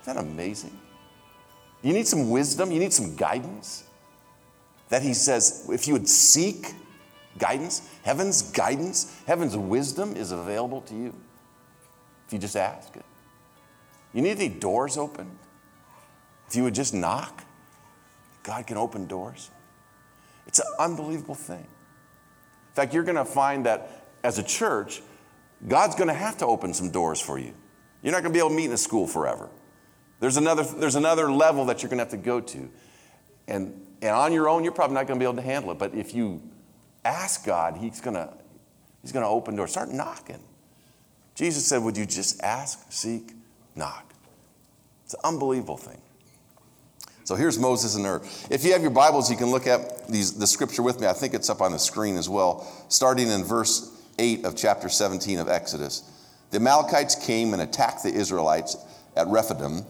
Isn't 0.01 0.15
that 0.15 0.21
amazing? 0.21 0.77
You 1.81 1.93
need 1.93 2.07
some 2.07 2.29
wisdom, 2.29 2.73
you 2.73 2.79
need 2.79 2.91
some 2.91 3.15
guidance. 3.15 3.85
That 4.89 5.01
He 5.01 5.13
says, 5.13 5.65
if 5.71 5.87
you 5.87 5.93
would 5.93 6.09
seek 6.09 6.73
guidance, 7.37 7.89
heaven's 8.03 8.41
guidance, 8.51 9.17
heaven's 9.27 9.55
wisdom 9.55 10.17
is 10.17 10.33
available 10.33 10.81
to 10.81 10.93
you 10.93 11.15
if 12.27 12.33
you 12.33 12.39
just 12.39 12.57
ask 12.57 12.93
it. 12.97 13.05
You 14.11 14.21
need 14.21 14.39
the 14.39 14.49
doors 14.49 14.97
open. 14.97 15.39
If 16.53 16.57
you 16.57 16.65
would 16.65 16.75
just 16.75 16.93
knock, 16.93 17.43
God 18.43 18.67
can 18.67 18.77
open 18.77 19.07
doors. 19.07 19.49
It's 20.45 20.59
an 20.59 20.67
unbelievable 20.77 21.33
thing. 21.33 21.65
In 21.65 22.75
fact, 22.75 22.93
you're 22.93 23.01
going 23.01 23.15
to 23.15 23.25
find 23.25 23.65
that 23.65 24.05
as 24.23 24.37
a 24.37 24.43
church, 24.43 25.01
God's 25.67 25.95
going 25.95 26.09
to 26.09 26.13
have 26.13 26.37
to 26.37 26.45
open 26.45 26.75
some 26.75 26.91
doors 26.91 27.19
for 27.19 27.39
you. 27.39 27.55
You're 28.03 28.11
not 28.11 28.21
going 28.21 28.31
to 28.31 28.37
be 28.37 28.39
able 28.39 28.49
to 28.49 28.55
meet 28.55 28.65
in 28.65 28.71
a 28.71 28.77
school 28.77 29.07
forever. 29.07 29.49
There's 30.19 30.37
another, 30.37 30.61
there's 30.61 30.93
another 30.93 31.31
level 31.31 31.65
that 31.65 31.81
you're 31.81 31.89
going 31.89 31.97
to 31.97 32.03
have 32.03 32.11
to 32.11 32.17
go 32.17 32.39
to. 32.39 32.69
And, 33.47 33.87
and 34.03 34.11
on 34.11 34.31
your 34.31 34.47
own, 34.47 34.63
you're 34.63 34.73
probably 34.73 34.93
not 34.93 35.07
going 35.07 35.19
to 35.19 35.23
be 35.23 35.27
able 35.27 35.41
to 35.41 35.47
handle 35.47 35.71
it. 35.71 35.79
But 35.79 35.95
if 35.95 36.13
you 36.13 36.39
ask 37.03 37.47
God, 37.47 37.77
He's 37.77 37.99
going 37.99 38.13
to, 38.13 38.31
he's 39.01 39.11
going 39.11 39.25
to 39.25 39.29
open 39.29 39.55
doors. 39.55 39.71
Start 39.71 39.89
knocking. 39.89 40.43
Jesus 41.33 41.65
said, 41.65 41.81
Would 41.81 41.97
you 41.97 42.05
just 42.05 42.43
ask, 42.43 42.91
seek, 42.91 43.31
knock? 43.75 44.13
It's 45.03 45.15
an 45.15 45.21
unbelievable 45.23 45.77
thing. 45.77 45.99
So 47.25 47.35
here's 47.35 47.57
Moses 47.57 47.95
and 47.95 48.05
Hur. 48.05 48.21
If 48.51 48.65
you 48.65 48.73
have 48.73 48.81
your 48.81 48.91
Bibles, 48.91 49.31
you 49.31 49.37
can 49.37 49.49
look 49.49 49.65
at 49.65 50.09
these, 50.09 50.33
the 50.33 50.47
scripture 50.47 50.83
with 50.83 50.99
me. 50.99 51.07
I 51.07 51.13
think 51.13 51.33
it's 51.33 51.49
up 51.49 51.61
on 51.61 51.71
the 51.71 51.79
screen 51.79 52.17
as 52.17 52.27
well, 52.27 52.69
starting 52.89 53.29
in 53.29 53.45
verse 53.45 53.89
8 54.19 54.43
of 54.43 54.57
chapter 54.57 54.89
17 54.89 55.39
of 55.39 55.47
Exodus. 55.47 56.09
The 56.51 56.57
Amalekites 56.57 57.15
came 57.25 57.53
and 57.53 57.61
attacked 57.61 58.03
the 58.03 58.13
Israelites 58.13 58.75
at 59.15 59.27
Rephidim. 59.27 59.83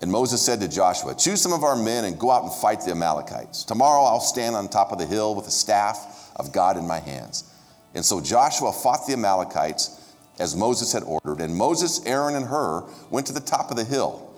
And 0.00 0.10
Moses 0.10 0.40
said 0.40 0.60
to 0.60 0.68
Joshua, 0.68 1.14
Choose 1.14 1.42
some 1.42 1.52
of 1.52 1.64
our 1.64 1.76
men 1.76 2.04
and 2.04 2.18
go 2.18 2.30
out 2.30 2.44
and 2.44 2.52
fight 2.52 2.82
the 2.82 2.92
Amalekites. 2.92 3.64
Tomorrow 3.64 4.04
I'll 4.04 4.20
stand 4.20 4.54
on 4.54 4.68
top 4.68 4.92
of 4.92 4.98
the 4.98 5.06
hill 5.06 5.34
with 5.34 5.46
the 5.46 5.50
staff 5.50 6.30
of 6.36 6.52
God 6.52 6.76
in 6.76 6.86
my 6.86 7.00
hands. 7.00 7.52
And 7.94 8.04
so 8.04 8.20
Joshua 8.20 8.72
fought 8.72 9.06
the 9.06 9.12
Amalekites 9.14 10.14
as 10.38 10.56
Moses 10.56 10.92
had 10.92 11.02
ordered. 11.02 11.42
And 11.42 11.54
Moses, 11.54 12.00
Aaron, 12.06 12.36
and 12.36 12.46
Hur 12.46 12.84
went 13.10 13.26
to 13.26 13.32
the 13.32 13.40
top 13.40 13.70
of 13.70 13.76
the 13.76 13.84
hill. 13.84 14.29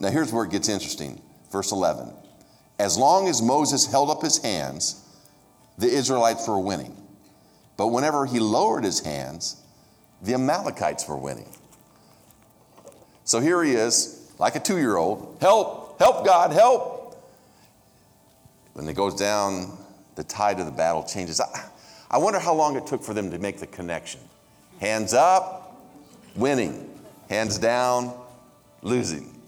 Now, 0.00 0.08
here's 0.10 0.32
where 0.32 0.44
it 0.44 0.50
gets 0.50 0.68
interesting. 0.68 1.20
Verse 1.52 1.72
11. 1.72 2.12
As 2.78 2.96
long 2.96 3.28
as 3.28 3.42
Moses 3.42 3.84
held 3.86 4.08
up 4.08 4.22
his 4.22 4.38
hands, 4.38 5.04
the 5.76 5.88
Israelites 5.88 6.48
were 6.48 6.58
winning. 6.58 6.96
But 7.76 7.88
whenever 7.88 8.26
he 8.26 8.40
lowered 8.40 8.84
his 8.84 9.00
hands, 9.00 9.62
the 10.22 10.34
Amalekites 10.34 11.06
were 11.06 11.16
winning. 11.16 11.48
So 13.24 13.40
here 13.40 13.62
he 13.62 13.72
is, 13.72 14.32
like 14.38 14.56
a 14.56 14.60
two 14.60 14.78
year 14.78 14.96
old 14.96 15.36
help, 15.40 15.98
help, 15.98 16.24
God, 16.24 16.52
help. 16.52 17.22
When 18.72 18.88
it 18.88 18.94
goes 18.94 19.14
down, 19.14 19.76
the 20.14 20.24
tide 20.24 20.60
of 20.60 20.66
the 20.66 20.72
battle 20.72 21.04
changes. 21.04 21.40
I, 21.40 21.68
I 22.10 22.18
wonder 22.18 22.38
how 22.38 22.54
long 22.54 22.76
it 22.76 22.86
took 22.86 23.02
for 23.02 23.14
them 23.14 23.30
to 23.30 23.38
make 23.38 23.58
the 23.58 23.66
connection. 23.66 24.20
Hands 24.80 25.12
up, 25.12 25.80
winning. 26.34 26.88
Hands 27.28 27.56
down, 27.58 28.12
losing. 28.82 29.39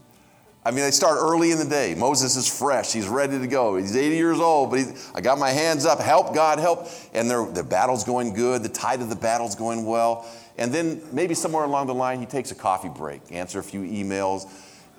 I 0.64 0.70
mean, 0.70 0.84
they 0.84 0.92
start 0.92 1.18
early 1.20 1.50
in 1.50 1.58
the 1.58 1.64
day. 1.64 1.94
Moses 1.96 2.36
is 2.36 2.46
fresh. 2.46 2.92
He's 2.92 3.08
ready 3.08 3.38
to 3.38 3.46
go. 3.48 3.76
He's 3.76 3.96
80 3.96 4.16
years 4.16 4.38
old, 4.38 4.70
but 4.70 4.80
I 5.14 5.20
got 5.20 5.38
my 5.38 5.50
hands 5.50 5.84
up. 5.84 5.98
Help, 5.98 6.34
God, 6.34 6.60
help. 6.60 6.88
And 7.14 7.28
the 7.28 7.66
battle's 7.68 8.04
going 8.04 8.32
good. 8.32 8.62
The 8.62 8.68
tide 8.68 9.00
of 9.00 9.08
the 9.08 9.16
battle's 9.16 9.56
going 9.56 9.84
well. 9.84 10.24
And 10.58 10.72
then 10.72 11.02
maybe 11.10 11.34
somewhere 11.34 11.64
along 11.64 11.88
the 11.88 11.94
line, 11.94 12.20
he 12.20 12.26
takes 12.26 12.52
a 12.52 12.54
coffee 12.54 12.90
break, 12.90 13.22
answer 13.32 13.58
a 13.58 13.62
few 13.62 13.80
emails, 13.80 14.48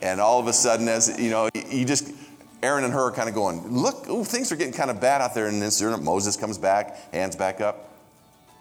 and 0.01 0.19
all 0.19 0.39
of 0.39 0.47
a 0.47 0.53
sudden, 0.53 0.89
as 0.89 1.17
you 1.17 1.29
know, 1.29 1.49
he 1.53 1.85
just 1.85 2.11
Aaron 2.61 2.83
and 2.83 2.93
Hur 2.93 3.07
are 3.07 3.11
kind 3.11 3.29
of 3.29 3.35
going, 3.35 3.67
look, 3.67 4.09
ooh, 4.09 4.23
things 4.23 4.51
are 4.51 4.55
getting 4.55 4.73
kind 4.73 4.89
of 4.89 4.99
bad 4.99 5.21
out 5.21 5.33
there. 5.33 5.47
And 5.47 5.61
then 5.61 6.03
Moses 6.03 6.35
comes 6.35 6.57
back, 6.57 7.11
hands 7.13 7.35
back 7.35 7.61
up. 7.61 7.89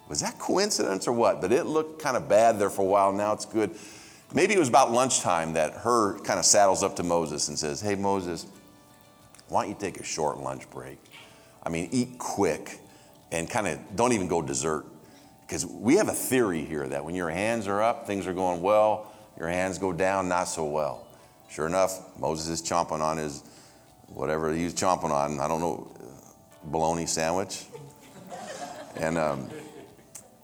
Was 0.08 0.20
that 0.20 0.38
coincidence 0.38 1.08
or 1.08 1.12
what? 1.12 1.40
But 1.40 1.52
it 1.52 1.64
looked 1.64 2.02
kind 2.02 2.16
of 2.16 2.28
bad 2.28 2.58
there 2.58 2.68
for 2.68 2.82
a 2.82 2.84
while. 2.84 3.12
Now 3.12 3.32
it's 3.32 3.46
good. 3.46 3.70
Maybe 4.34 4.54
it 4.54 4.58
was 4.58 4.68
about 4.68 4.90
lunchtime 4.92 5.52
that 5.54 5.74
Hur 5.74 6.18
kind 6.20 6.38
of 6.38 6.44
saddles 6.44 6.82
up 6.82 6.96
to 6.96 7.02
Moses 7.02 7.48
and 7.48 7.58
says, 7.58 7.80
Hey, 7.80 7.94
Moses, 7.94 8.46
why 9.48 9.62
don't 9.62 9.70
you 9.70 9.76
take 9.78 10.00
a 10.00 10.04
short 10.04 10.38
lunch 10.38 10.68
break? 10.70 10.98
I 11.62 11.68
mean, 11.68 11.88
eat 11.92 12.18
quick 12.18 12.78
and 13.30 13.48
kind 13.48 13.66
of 13.66 13.78
don't 13.94 14.12
even 14.12 14.28
go 14.28 14.40
dessert. 14.40 14.86
Because 15.46 15.66
we 15.66 15.96
have 15.96 16.08
a 16.08 16.14
theory 16.14 16.64
here 16.64 16.88
that 16.88 17.04
when 17.04 17.14
your 17.14 17.28
hands 17.28 17.66
are 17.66 17.82
up, 17.82 18.06
things 18.06 18.26
are 18.26 18.32
going 18.32 18.62
well, 18.62 19.12
your 19.38 19.48
hands 19.48 19.78
go 19.78 19.92
down, 19.92 20.28
not 20.28 20.44
so 20.44 20.64
well. 20.64 21.06
Sure 21.50 21.66
enough, 21.66 22.18
Moses 22.18 22.48
is 22.48 22.62
chomping 22.62 23.00
on 23.00 23.18
his 23.18 23.42
whatever 24.08 24.52
he's 24.52 24.74
chomping 24.74 25.10
on, 25.10 25.40
I 25.40 25.48
don't 25.48 25.60
know, 25.60 25.90
bologna 26.64 27.06
sandwich. 27.06 27.64
And, 28.96 29.18
um, 29.18 29.50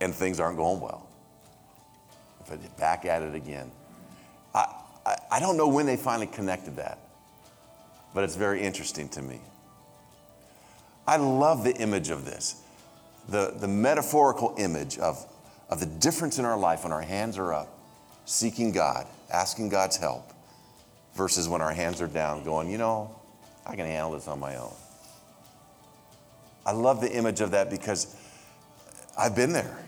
and 0.01 0.15
things 0.15 0.41
aren't 0.41 0.57
going 0.57 0.81
well. 0.81 1.09
But 2.49 2.77
back 2.79 3.05
at 3.05 3.23
it 3.23 3.35
again. 3.35 3.71
I, 5.09 5.17
I, 5.31 5.41
don't 5.41 5.57
know 5.57 5.69
when 5.69 5.87
they 5.87 5.97
finally 5.97 6.27
connected 6.27 6.77
that, 6.77 6.99
but 8.15 8.25
it's 8.25 8.37
very 8.37 8.61
interesting 8.61 9.09
to 9.11 9.23
me. 9.23 9.41
I 11.07 11.17
love 11.17 11.65
the 11.65 11.75
image 11.77 12.11
of 12.11 12.27
this, 12.27 12.61
the, 13.27 13.55
the 13.59 13.69
metaphorical 13.69 14.55
image 14.59 14.99
of, 14.99 15.25
of 15.71 15.81
the 15.81 15.87
difference 15.87 16.39
in 16.39 16.45
our 16.45 16.59
life 16.59 16.85
when 16.85 16.93
our 16.93 17.01
hands 17.01 17.39
are 17.39 17.55
up, 17.55 17.79
seeking 18.27 18.71
God, 18.71 19.07
asking 19.33 19.71
God's 19.71 19.97
help, 19.97 20.31
versus 21.15 21.49
when 21.49 21.63
our 21.63 21.73
hands 21.73 22.03
are 22.03 22.07
down, 22.07 22.45
going, 22.45 22.71
you 22.71 22.77
know, 22.77 23.19
I 23.65 23.77
can 23.77 23.87
handle 23.87 24.13
this 24.13 24.29
on 24.29 24.39
my 24.39 24.57
own. 24.57 24.75
I 26.67 26.73
love 26.73 27.01
the 27.01 27.11
image 27.11 27.41
of 27.41 27.53
that 27.53 27.71
because 27.71 28.15
I've 29.19 29.35
been 29.35 29.55
there. 29.55 29.79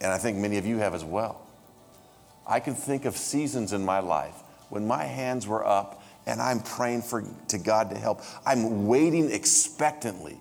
And 0.00 0.12
I 0.12 0.18
think 0.18 0.38
many 0.38 0.58
of 0.58 0.66
you 0.66 0.78
have 0.78 0.94
as 0.94 1.02
well. 1.02 1.47
I 2.48 2.60
can 2.60 2.74
think 2.74 3.04
of 3.04 3.16
seasons 3.16 3.72
in 3.72 3.84
my 3.84 4.00
life 4.00 4.34
when 4.70 4.86
my 4.86 5.04
hands 5.04 5.46
were 5.46 5.66
up 5.66 6.02
and 6.26 6.42
I'm 6.42 6.60
praying 6.60 7.02
for, 7.02 7.24
to 7.48 7.58
God 7.58 7.90
to 7.90 7.98
help. 7.98 8.22
I'm 8.44 8.86
waiting 8.86 9.30
expectantly. 9.30 10.38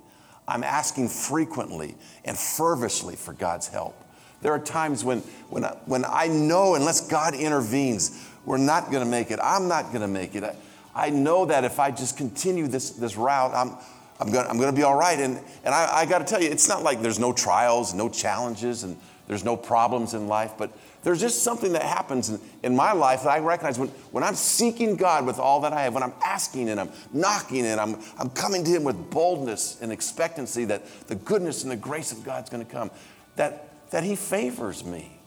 I'm 0.47 0.63
asking 0.63 1.09
frequently 1.09 1.95
and 2.25 2.37
fervently 2.37 3.15
for 3.15 3.33
God's 3.33 3.67
help. 3.67 3.95
There 4.41 4.51
are 4.51 4.59
times 4.59 5.03
when, 5.03 5.19
when, 5.49 5.65
I, 5.65 5.69
when 5.85 6.05
I 6.05 6.27
know 6.27 6.75
unless 6.75 7.07
God 7.07 7.33
intervenes, 7.33 8.25
we're 8.45 8.57
not 8.57 8.91
going 8.91 9.03
to 9.03 9.09
make 9.09 9.31
it. 9.31 9.39
I'm 9.41 9.67
not 9.67 9.87
going 9.87 10.01
to 10.01 10.07
make 10.07 10.35
it. 10.35 10.43
I, 10.43 10.55
I, 10.95 11.09
know 11.09 11.45
that 11.45 11.63
if 11.63 11.79
I 11.79 11.91
just 11.91 12.17
continue 12.17 12.67
this, 12.67 12.91
this 12.91 13.17
route, 13.17 13.53
I'm, 13.53 13.75
I'm 14.19 14.31
going 14.31 14.47
I'm 14.47 14.59
to 14.59 14.71
be 14.71 14.83
all 14.83 14.95
right. 14.95 15.19
And, 15.19 15.39
and 15.63 15.73
I, 15.73 15.99
I 16.01 16.05
got 16.05 16.19
to 16.19 16.25
tell 16.25 16.41
you, 16.41 16.49
it's 16.49 16.69
not 16.69 16.83
like 16.83 17.01
there's 17.01 17.19
no 17.19 17.33
trials, 17.33 17.93
no 17.93 18.09
challenges, 18.09 18.83
and 18.83 18.97
there's 19.27 19.43
no 19.43 19.57
problems 19.57 20.13
in 20.13 20.27
life, 20.27 20.53
but 20.57 20.71
there's 21.03 21.19
just 21.19 21.43
something 21.43 21.73
that 21.73 21.83
happens 21.83 22.29
in, 22.29 22.39
in 22.63 22.75
my 22.75 22.93
life 22.93 23.23
that 23.23 23.29
I 23.29 23.39
recognize 23.39 23.77
when, 23.77 23.89
when 24.11 24.23
I'm 24.23 24.35
seeking 24.35 24.95
God 24.95 25.25
with 25.25 25.37
all 25.37 25.61
that 25.61 25.73
I 25.73 25.83
have, 25.83 25.93
when 25.93 26.03
I'm 26.03 26.13
asking 26.23 26.69
and 26.69 26.79
I'm 26.79 26.89
knocking 27.13 27.65
and 27.65 27.79
I'm, 27.79 27.97
I'm 28.17 28.29
coming 28.29 28.63
to 28.63 28.71
Him 28.71 28.83
with 28.83 29.09
boldness 29.09 29.79
and 29.81 29.91
expectancy 29.91 30.65
that 30.65 31.07
the 31.07 31.15
goodness 31.15 31.63
and 31.63 31.71
the 31.71 31.77
grace 31.77 32.11
of 32.11 32.23
God's 32.23 32.49
going 32.49 32.65
to 32.65 32.71
come, 32.71 32.89
that, 33.35 33.89
that 33.91 34.03
He 34.03 34.15
favors 34.15 34.85
me, 34.85 35.19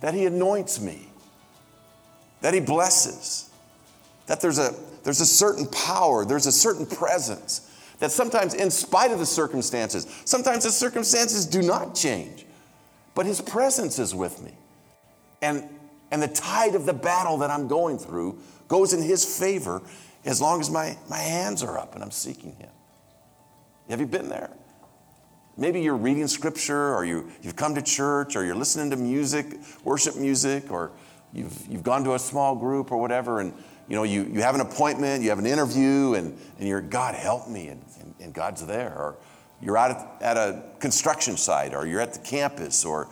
that 0.00 0.14
He 0.14 0.24
anoints 0.24 0.80
me, 0.80 1.08
that 2.40 2.54
He 2.54 2.60
blesses, 2.60 3.50
that 4.26 4.40
there's 4.40 4.58
a, 4.58 4.74
there's 5.04 5.20
a 5.20 5.26
certain 5.26 5.66
power, 5.66 6.24
there's 6.24 6.46
a 6.46 6.52
certain 6.52 6.86
presence. 6.86 7.64
That 7.98 8.12
sometimes, 8.12 8.54
in 8.54 8.70
spite 8.70 9.10
of 9.10 9.18
the 9.18 9.26
circumstances, 9.26 10.06
sometimes 10.24 10.62
the 10.62 10.70
circumstances 10.70 11.44
do 11.46 11.62
not 11.62 11.96
change 11.96 12.46
but 13.18 13.26
his 13.26 13.40
presence 13.40 13.98
is 13.98 14.14
with 14.14 14.40
me. 14.40 14.52
And, 15.42 15.68
and 16.12 16.22
the 16.22 16.28
tide 16.28 16.76
of 16.76 16.86
the 16.86 16.92
battle 16.92 17.38
that 17.38 17.50
I'm 17.50 17.66
going 17.66 17.98
through 17.98 18.38
goes 18.68 18.92
in 18.92 19.02
his 19.02 19.24
favor 19.24 19.82
as 20.24 20.40
long 20.40 20.60
as 20.60 20.70
my, 20.70 20.96
my 21.10 21.16
hands 21.16 21.64
are 21.64 21.76
up 21.76 21.96
and 21.96 22.04
I'm 22.04 22.12
seeking 22.12 22.52
him. 22.52 22.70
Have 23.90 23.98
you 23.98 24.06
been 24.06 24.28
there? 24.28 24.50
Maybe 25.56 25.80
you're 25.80 25.96
reading 25.96 26.28
scripture 26.28 26.94
or 26.94 27.04
you, 27.04 27.28
you've 27.42 27.56
come 27.56 27.74
to 27.74 27.82
church 27.82 28.36
or 28.36 28.44
you're 28.44 28.54
listening 28.54 28.88
to 28.90 28.96
music, 28.96 29.46
worship 29.82 30.14
music, 30.14 30.70
or 30.70 30.92
you've, 31.32 31.66
you've 31.66 31.82
gone 31.82 32.04
to 32.04 32.14
a 32.14 32.20
small 32.20 32.54
group 32.54 32.92
or 32.92 32.98
whatever, 32.98 33.40
and 33.40 33.52
you 33.88 33.96
know, 33.96 34.04
you, 34.04 34.30
you 34.32 34.42
have 34.42 34.54
an 34.54 34.60
appointment, 34.60 35.24
you 35.24 35.30
have 35.30 35.40
an 35.40 35.46
interview, 35.46 36.14
and, 36.14 36.38
and 36.60 36.68
you're, 36.68 36.82
God, 36.82 37.16
help 37.16 37.48
me, 37.48 37.66
and, 37.66 37.84
and, 38.00 38.14
and 38.20 38.32
God's 38.32 38.64
there. 38.64 38.94
Or, 38.94 39.16
you're 39.60 39.76
out 39.76 40.22
at 40.22 40.36
a 40.36 40.62
construction 40.78 41.36
site 41.36 41.74
or 41.74 41.86
you're 41.86 42.00
at 42.00 42.14
the 42.14 42.20
campus 42.20 42.84
or 42.84 43.08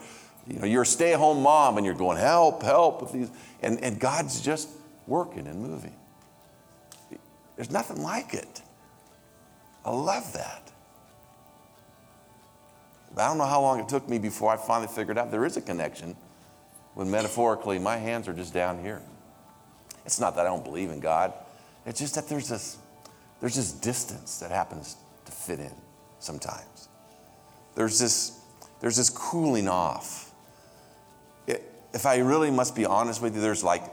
you 0.47 0.59
know, 0.59 0.65
you're 0.65 0.83
a 0.83 0.85
stay-at-home 0.85 1.43
mom 1.43 1.77
and 1.77 1.85
you're 1.85 1.95
going, 1.95 2.17
help, 2.17 2.63
help 2.63 3.01
with 3.01 3.11
these. 3.11 3.29
And, 3.61 3.83
and 3.83 3.99
God's 3.99 4.39
just 4.39 4.69
working 5.05 5.45
and 5.45 5.61
moving. 5.61 5.93
There's 7.55 7.71
nothing 7.71 8.01
like 8.01 8.33
it. 8.33 8.61
I 9.83 9.91
love 9.91 10.31
that. 10.33 10.71
But 13.13 13.23
I 13.23 13.27
don't 13.27 13.37
know 13.37 13.45
how 13.45 13.61
long 13.61 13.79
it 13.79 13.89
took 13.89 14.07
me 14.07 14.19
before 14.19 14.51
I 14.51 14.57
finally 14.57 14.87
figured 14.87 15.17
out 15.17 15.31
there 15.31 15.45
is 15.45 15.57
a 15.57 15.61
connection 15.61 16.15
when 16.93 17.11
metaphorically 17.11 17.77
my 17.77 17.97
hands 17.97 18.27
are 18.27 18.33
just 18.33 18.53
down 18.53 18.81
here. 18.81 19.01
It's 20.05 20.19
not 20.19 20.35
that 20.35 20.45
I 20.45 20.49
don't 20.49 20.63
believe 20.63 20.91
in 20.91 20.99
God. 20.99 21.33
It's 21.85 21.99
just 21.99 22.15
that 22.15 22.29
there's 22.29 22.47
this, 22.47 22.77
there's 23.41 23.55
this 23.55 23.71
distance 23.71 24.39
that 24.39 24.51
happens 24.51 24.95
to 25.25 25.31
fit 25.31 25.59
in 25.59 25.73
sometimes. 26.19 26.89
There's 27.75 27.99
this, 27.99 28.39
there's 28.79 28.95
this 28.95 29.09
cooling 29.09 29.67
off. 29.67 30.31
It, 31.45 31.63
if 31.93 32.05
I 32.05 32.17
really 32.17 32.51
must 32.51 32.75
be 32.75 32.85
honest 32.85 33.21
with 33.21 33.35
you, 33.35 33.41
there's 33.41 33.63
like, 33.63 33.83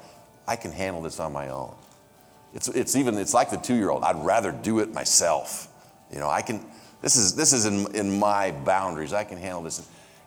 I 0.46 0.56
can 0.56 0.72
handle 0.72 1.02
this 1.02 1.20
on 1.20 1.32
my 1.32 1.48
own. 1.48 1.74
It's, 2.54 2.68
it's 2.68 2.96
even, 2.96 3.18
it's 3.18 3.34
like 3.34 3.50
the 3.50 3.56
two-year-old. 3.56 4.04
I'd 4.04 4.24
rather 4.24 4.52
do 4.52 4.78
it 4.78 4.92
myself. 4.92 5.68
You 6.12 6.18
know, 6.18 6.30
I 6.30 6.42
can, 6.42 6.64
this 7.02 7.16
is, 7.16 7.34
this 7.34 7.52
is 7.52 7.66
in, 7.66 7.94
in 7.94 8.18
my 8.18 8.52
boundaries. 8.52 9.12
I 9.12 9.24
can 9.24 9.38
handle 9.38 9.62
this. 9.62 9.86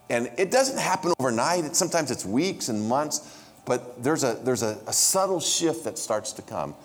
And 0.09 0.29
it 0.37 0.51
doesn't 0.51 0.77
happen 0.77 1.13
overnight. 1.19 1.65
It, 1.65 1.75
sometimes 1.75 2.11
it's 2.11 2.25
weeks 2.25 2.69
and 2.69 2.87
months, 2.87 3.43
but 3.65 4.03
there's 4.03 4.23
a, 4.23 4.33
there's 4.43 4.63
a, 4.63 4.77
a 4.87 4.93
subtle 4.93 5.39
shift 5.39 5.83
that 5.85 5.97
starts 5.97 6.33
to 6.33 6.41
come 6.41 6.75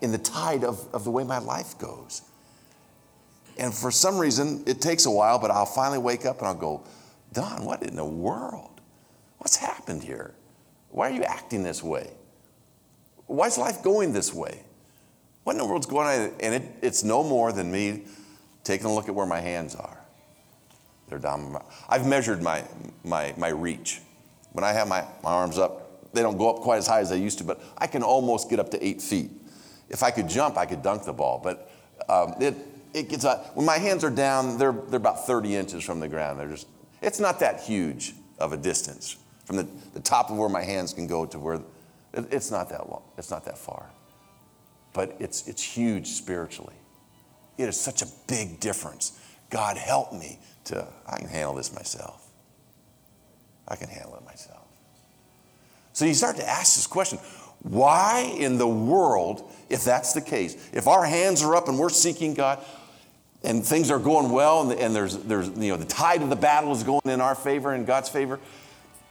in 0.00 0.12
the 0.12 0.18
tide 0.18 0.64
of, 0.64 0.86
of 0.94 1.04
the 1.04 1.10
way 1.10 1.24
my 1.24 1.38
life 1.38 1.78
goes. 1.78 2.22
And 3.58 3.74
for 3.74 3.90
some 3.90 4.18
reason, 4.18 4.62
it 4.66 4.80
takes 4.80 5.06
a 5.06 5.10
while, 5.10 5.38
but 5.38 5.50
I'll 5.50 5.66
finally 5.66 5.98
wake 5.98 6.24
up 6.24 6.38
and 6.38 6.46
I'll 6.46 6.54
go, 6.54 6.84
Don, 7.32 7.64
what 7.64 7.82
in 7.82 7.96
the 7.96 8.04
world? 8.04 8.80
What's 9.38 9.56
happened 9.56 10.02
here? 10.02 10.34
Why 10.90 11.10
are 11.10 11.14
you 11.14 11.22
acting 11.24 11.62
this 11.62 11.82
way? 11.82 12.10
Why 13.26 13.46
is 13.46 13.58
life 13.58 13.82
going 13.82 14.12
this 14.12 14.32
way? 14.32 14.62
What 15.44 15.52
in 15.52 15.58
the 15.58 15.66
world's 15.66 15.86
going 15.86 16.06
on? 16.06 16.32
And 16.40 16.54
it, 16.54 16.62
it's 16.82 17.04
no 17.04 17.22
more 17.22 17.52
than 17.52 17.70
me 17.70 18.04
taking 18.64 18.86
a 18.86 18.94
look 18.94 19.08
at 19.08 19.14
where 19.14 19.26
my 19.26 19.40
hands 19.40 19.74
are. 19.74 19.98
They're 21.08 21.18
down. 21.18 21.60
I've 21.88 22.06
measured 22.06 22.42
my, 22.42 22.64
my, 23.04 23.34
my 23.36 23.48
reach. 23.48 24.00
When 24.52 24.64
I 24.64 24.72
have 24.72 24.88
my, 24.88 25.04
my 25.22 25.30
arms 25.30 25.58
up, 25.58 26.12
they 26.12 26.22
don't 26.22 26.38
go 26.38 26.50
up 26.54 26.62
quite 26.62 26.78
as 26.78 26.86
high 26.86 27.00
as 27.00 27.10
they 27.10 27.18
used 27.18 27.38
to, 27.38 27.44
but 27.44 27.62
I 27.76 27.86
can 27.86 28.02
almost 28.02 28.48
get 28.48 28.58
up 28.58 28.70
to 28.70 28.86
eight 28.86 29.00
feet. 29.02 29.30
If 29.88 30.02
I 30.02 30.10
could 30.10 30.28
jump, 30.28 30.56
I 30.56 30.66
could 30.66 30.82
dunk 30.82 31.04
the 31.04 31.12
ball. 31.12 31.40
But 31.42 31.70
um, 32.08 32.34
it, 32.40 32.54
it 32.94 33.08
gets, 33.08 33.24
when 33.54 33.66
my 33.66 33.78
hands 33.78 34.04
are 34.04 34.10
down, 34.10 34.58
they're, 34.58 34.72
they're 34.72 34.98
about 34.98 35.26
30 35.26 35.56
inches 35.56 35.84
from 35.84 36.00
the 36.00 36.08
ground. 36.08 36.40
They're 36.40 36.48
just, 36.48 36.66
it's 37.02 37.20
not 37.20 37.40
that 37.40 37.60
huge 37.60 38.14
of 38.38 38.52
a 38.52 38.56
distance 38.56 39.16
from 39.44 39.56
the, 39.56 39.68
the 39.94 40.00
top 40.00 40.30
of 40.30 40.36
where 40.36 40.48
my 40.48 40.62
hands 40.62 40.92
can 40.92 41.06
go 41.06 41.24
to 41.26 41.38
where, 41.38 41.60
It's 42.12 42.50
not 42.50 42.68
that 42.70 42.88
long, 42.90 43.02
it's 43.16 43.30
not 43.30 43.44
that 43.46 43.56
far. 43.56 43.86
But 44.92 45.16
it's, 45.20 45.48
it's 45.48 45.62
huge 45.62 46.08
spiritually. 46.08 46.74
It 47.56 47.68
is 47.68 47.80
such 47.80 48.02
a 48.02 48.06
big 48.26 48.60
difference. 48.60 49.18
God, 49.50 49.76
help 49.76 50.12
me 50.12 50.38
to, 50.64 50.86
I 51.06 51.18
can 51.18 51.28
handle 51.28 51.54
this 51.54 51.72
myself. 51.74 52.28
I 53.66 53.76
can 53.76 53.88
handle 53.88 54.16
it 54.16 54.24
myself. 54.24 54.66
So 55.92 56.04
you 56.04 56.14
start 56.14 56.36
to 56.36 56.48
ask 56.48 56.76
this 56.76 56.86
question 56.86 57.18
why 57.62 58.34
in 58.38 58.58
the 58.58 58.68
world, 58.68 59.50
if 59.68 59.84
that's 59.84 60.12
the 60.12 60.20
case, 60.20 60.56
if 60.72 60.86
our 60.86 61.04
hands 61.04 61.42
are 61.42 61.56
up 61.56 61.68
and 61.68 61.78
we're 61.78 61.88
seeking 61.88 62.34
God 62.34 62.60
and 63.42 63.64
things 63.64 63.90
are 63.90 63.98
going 63.98 64.30
well 64.30 64.70
and, 64.70 64.78
and 64.78 64.94
there's, 64.94 65.16
there's, 65.18 65.48
you 65.50 65.70
know, 65.72 65.76
the 65.76 65.84
tide 65.84 66.22
of 66.22 66.30
the 66.30 66.36
battle 66.36 66.72
is 66.72 66.82
going 66.82 67.02
in 67.04 67.20
our 67.20 67.34
favor, 67.34 67.74
in 67.74 67.84
God's 67.84 68.08
favor, 68.08 68.38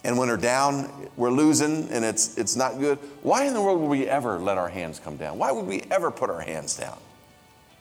and 0.03 0.17
when 0.17 0.29
we're 0.29 0.37
down, 0.37 1.09
we're 1.17 1.31
losing 1.31 1.89
and 1.89 2.05
it's, 2.05 2.37
it's 2.37 2.55
not 2.55 2.79
good, 2.79 2.97
why 3.21 3.45
in 3.45 3.53
the 3.53 3.61
world 3.61 3.81
would 3.81 3.89
we 3.89 4.07
ever 4.07 4.39
let 4.39 4.57
our 4.57 4.69
hands 4.69 4.99
come 4.99 5.17
down? 5.17 5.37
Why 5.37 5.51
would 5.51 5.65
we 5.65 5.83
ever 5.91 6.09
put 6.11 6.29
our 6.29 6.41
hands 6.41 6.77
down? 6.77 6.97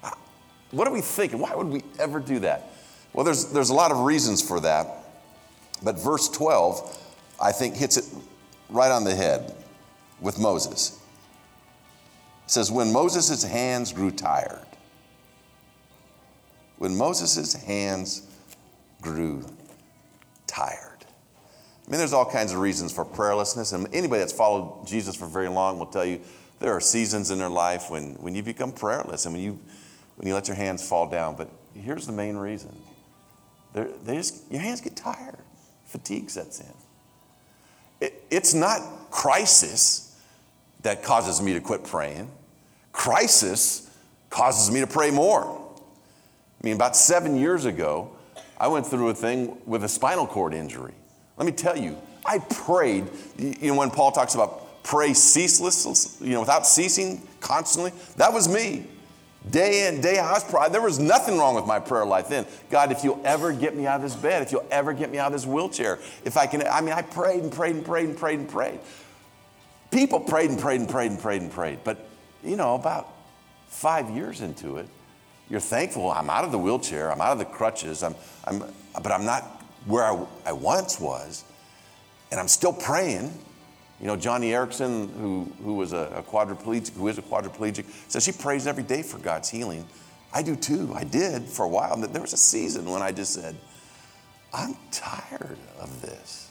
Ah, 0.02 0.18
what 0.72 0.88
are 0.88 0.92
we 0.92 1.00
thinking? 1.00 1.38
Why 1.38 1.54
would 1.54 1.68
we 1.68 1.82
ever 1.98 2.18
do 2.18 2.40
that? 2.40 2.70
Well, 3.12 3.24
there's, 3.24 3.46
there's 3.46 3.70
a 3.70 3.74
lot 3.74 3.92
of 3.92 4.00
reasons 4.00 4.42
for 4.42 4.60
that, 4.60 4.88
but 5.82 5.98
verse 5.98 6.28
12, 6.28 7.02
I 7.40 7.52
think, 7.52 7.76
hits 7.76 7.96
it 7.96 8.04
right 8.68 8.90
on 8.90 9.04
the 9.04 9.14
head 9.14 9.54
with 10.20 10.38
Moses. 10.38 10.98
It 12.44 12.50
says, 12.50 12.70
When 12.70 12.92
Moses' 12.92 13.42
hands 13.42 13.92
grew 13.92 14.10
tired, 14.10 14.66
when 16.78 16.96
Moses' 16.96 17.54
hands 17.54 18.22
grew 19.00 19.44
tired. 20.46 20.96
I 21.86 21.90
mean, 21.90 21.98
there's 21.98 22.12
all 22.12 22.28
kinds 22.28 22.52
of 22.52 22.58
reasons 22.58 22.92
for 22.92 23.04
prayerlessness, 23.04 23.72
and 23.72 23.86
anybody 23.94 24.20
that's 24.20 24.32
followed 24.32 24.86
Jesus 24.86 25.14
for 25.14 25.26
very 25.26 25.48
long 25.48 25.78
will 25.78 25.86
tell 25.86 26.04
you 26.04 26.20
there 26.58 26.72
are 26.72 26.80
seasons 26.80 27.30
in 27.30 27.38
their 27.38 27.48
life 27.48 27.90
when, 27.90 28.14
when 28.14 28.34
you 28.34 28.42
become 28.42 28.72
prayerless 28.72 29.24
and 29.26 29.34
when 29.34 29.42
you, 29.42 29.58
when 30.16 30.26
you 30.26 30.34
let 30.34 30.48
your 30.48 30.56
hands 30.56 30.86
fall 30.86 31.08
down. 31.08 31.36
But 31.36 31.48
here's 31.74 32.06
the 32.06 32.12
main 32.12 32.36
reason 32.36 32.74
they 33.74 34.16
just, 34.16 34.50
your 34.50 34.62
hands 34.62 34.80
get 34.80 34.96
tired, 34.96 35.36
fatigue 35.84 36.30
sets 36.30 36.60
in. 36.60 36.66
It, 38.00 38.24
it's 38.30 38.54
not 38.54 39.10
crisis 39.10 40.05
that 40.86 41.02
causes 41.02 41.42
me 41.42 41.52
to 41.52 41.60
quit 41.60 41.82
praying, 41.82 42.30
crisis 42.92 43.90
causes 44.30 44.72
me 44.72 44.78
to 44.80 44.86
pray 44.86 45.10
more. 45.10 45.44
I 45.44 46.64
mean, 46.64 46.76
about 46.76 46.96
seven 46.96 47.36
years 47.36 47.64
ago, 47.64 48.12
I 48.58 48.68
went 48.68 48.86
through 48.86 49.08
a 49.08 49.14
thing 49.14 49.58
with 49.66 49.82
a 49.82 49.88
spinal 49.88 50.28
cord 50.28 50.54
injury. 50.54 50.94
Let 51.36 51.44
me 51.44 51.50
tell 51.50 51.76
you, 51.76 51.96
I 52.24 52.38
prayed, 52.38 53.04
you 53.36 53.72
know, 53.72 53.74
when 53.74 53.90
Paul 53.90 54.12
talks 54.12 54.34
about 54.36 54.84
pray 54.84 55.12
ceaseless, 55.12 56.18
you 56.20 56.30
know, 56.30 56.40
without 56.40 56.64
ceasing, 56.64 57.20
constantly, 57.40 57.92
that 58.16 58.32
was 58.32 58.48
me. 58.48 58.86
Day 59.50 59.88
in, 59.88 60.00
day 60.00 60.18
out, 60.18 60.30
I 60.30 60.32
was 60.34 60.44
praying. 60.44 60.70
There 60.70 60.82
was 60.82 61.00
nothing 61.00 61.36
wrong 61.36 61.56
with 61.56 61.66
my 61.66 61.80
prayer 61.80 62.06
life 62.06 62.28
then. 62.28 62.46
God, 62.70 62.92
if 62.92 63.02
you'll 63.02 63.20
ever 63.24 63.52
get 63.52 63.76
me 63.76 63.86
out 63.86 63.96
of 63.96 64.02
this 64.02 64.14
bed, 64.14 64.42
if 64.42 64.52
you'll 64.52 64.66
ever 64.70 64.92
get 64.92 65.10
me 65.10 65.18
out 65.18 65.26
of 65.26 65.32
this 65.32 65.46
wheelchair, 65.46 65.98
if 66.24 66.36
I 66.36 66.46
can, 66.46 66.62
I 66.66 66.80
mean, 66.80 66.92
I 66.92 67.02
prayed 67.02 67.42
and 67.42 67.52
prayed 67.52 67.74
and 67.74 67.84
prayed 67.84 68.08
and 68.08 68.16
prayed 68.16 68.38
and 68.38 68.48
prayed. 68.48 68.78
People 69.96 70.20
prayed 70.20 70.50
and 70.50 70.58
prayed 70.58 70.80
and 70.80 70.90
prayed 70.90 71.10
and 71.10 71.18
prayed 71.18 71.40
and 71.40 71.50
prayed. 71.50 71.78
But, 71.82 72.06
you 72.44 72.56
know, 72.56 72.74
about 72.74 73.14
five 73.68 74.10
years 74.10 74.42
into 74.42 74.76
it, 74.76 74.88
you're 75.48 75.58
thankful 75.58 76.10
I'm 76.10 76.28
out 76.28 76.44
of 76.44 76.52
the 76.52 76.58
wheelchair, 76.58 77.10
I'm 77.10 77.22
out 77.22 77.32
of 77.32 77.38
the 77.38 77.46
crutches, 77.46 78.02
I'm, 78.02 78.14
I'm, 78.44 78.62
but 79.02 79.10
I'm 79.10 79.24
not 79.24 79.42
where 79.86 80.04
I, 80.04 80.26
I 80.44 80.52
once 80.52 81.00
was, 81.00 81.44
and 82.30 82.38
I'm 82.38 82.46
still 82.46 82.74
praying. 82.74 83.32
You 83.98 84.08
know, 84.08 84.18
Joni 84.18 84.50
Eareckson, 84.50 85.10
who, 85.14 85.50
who 85.64 85.76
was 85.76 85.94
a, 85.94 86.12
a 86.14 86.22
quadriplegic, 86.22 86.94
who 86.94 87.08
is 87.08 87.16
a 87.16 87.22
quadriplegic, 87.22 87.86
says 88.08 88.22
she 88.22 88.32
prays 88.32 88.66
every 88.66 88.82
day 88.82 89.02
for 89.02 89.16
God's 89.16 89.48
healing. 89.48 89.86
I 90.30 90.42
do 90.42 90.56
too. 90.56 90.92
I 90.94 91.04
did 91.04 91.44
for 91.44 91.64
a 91.64 91.68
while. 91.68 91.96
There 91.96 92.20
was 92.20 92.34
a 92.34 92.36
season 92.36 92.90
when 92.90 93.00
I 93.00 93.12
just 93.12 93.32
said, 93.32 93.56
I'm 94.52 94.76
tired 94.90 95.56
of 95.80 96.02
this. 96.02 96.50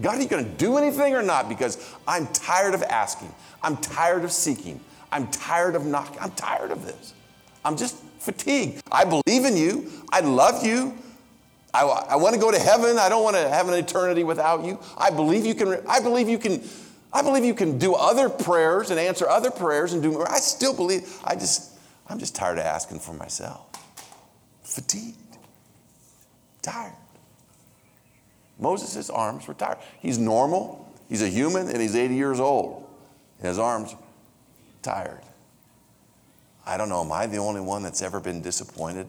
God, 0.00 0.18
are 0.18 0.22
you 0.22 0.28
going 0.28 0.44
to 0.44 0.50
do 0.50 0.78
anything 0.78 1.14
or 1.14 1.22
not? 1.22 1.48
Because 1.48 1.94
I'm 2.08 2.26
tired 2.28 2.74
of 2.74 2.82
asking. 2.82 3.32
I'm 3.62 3.76
tired 3.76 4.24
of 4.24 4.32
seeking. 4.32 4.80
I'm 5.10 5.26
tired 5.28 5.74
of 5.74 5.84
knocking. 5.84 6.18
I'm 6.20 6.30
tired 6.30 6.70
of 6.70 6.84
this. 6.86 7.12
I'm 7.64 7.76
just 7.76 7.96
fatigued. 8.18 8.82
I 8.90 9.04
believe 9.04 9.44
in 9.44 9.56
you. 9.56 9.90
I 10.10 10.20
love 10.20 10.64
you. 10.64 10.96
I, 11.74 11.82
I 11.82 12.16
want 12.16 12.34
to 12.34 12.40
go 12.40 12.50
to 12.50 12.58
heaven. 12.58 12.98
I 12.98 13.08
don't 13.08 13.22
want 13.22 13.36
to 13.36 13.48
have 13.48 13.68
an 13.68 13.74
eternity 13.74 14.24
without 14.24 14.64
you. 14.64 14.78
I 14.96 15.10
believe 15.10 15.44
you 15.44 15.54
can. 15.54 15.80
I 15.88 16.00
believe 16.00 16.28
you 16.28 16.38
can. 16.38 16.62
I 17.12 17.22
believe 17.22 17.44
you 17.44 17.54
can 17.54 17.78
do 17.78 17.94
other 17.94 18.28
prayers 18.30 18.90
and 18.90 18.98
answer 18.98 19.28
other 19.28 19.50
prayers 19.50 19.92
and 19.92 20.02
do 20.02 20.12
more. 20.12 20.30
I 20.30 20.38
still 20.38 20.74
believe. 20.74 21.18
I 21.24 21.34
just. 21.34 21.70
I'm 22.08 22.18
just 22.18 22.34
tired 22.34 22.58
of 22.58 22.64
asking 22.64 22.98
for 22.98 23.12
myself. 23.14 23.66
Fatigued. 24.64 25.16
Tired. 26.62 26.92
Moses' 28.62 29.10
arms 29.10 29.46
were 29.48 29.54
tired. 29.54 29.78
He's 30.00 30.18
normal. 30.18 30.88
He's 31.08 31.20
a 31.20 31.28
human, 31.28 31.68
and 31.68 31.82
he's 31.82 31.96
80 31.96 32.14
years 32.14 32.40
old. 32.40 32.88
And 33.38 33.48
his 33.48 33.58
arms 33.58 33.94
tired. 34.82 35.20
I 36.64 36.76
don't 36.76 36.88
know. 36.88 37.02
Am 37.02 37.12
I 37.12 37.26
the 37.26 37.38
only 37.38 37.60
one 37.60 37.82
that's 37.82 38.00
ever 38.02 38.20
been 38.20 38.40
disappointed 38.40 39.08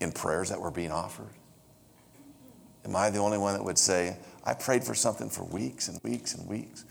in 0.00 0.12
prayers 0.12 0.48
that 0.48 0.60
were 0.60 0.70
being 0.70 0.90
offered? 0.90 1.28
Am 2.86 2.96
I 2.96 3.10
the 3.10 3.18
only 3.18 3.38
one 3.38 3.54
that 3.54 3.64
would 3.64 3.78
say, 3.78 4.16
I 4.44 4.54
prayed 4.54 4.84
for 4.84 4.94
something 4.94 5.28
for 5.28 5.44
weeks 5.44 5.88
and 5.88 6.00
weeks 6.02 6.34
and 6.34 6.48
weeks? 6.48 6.84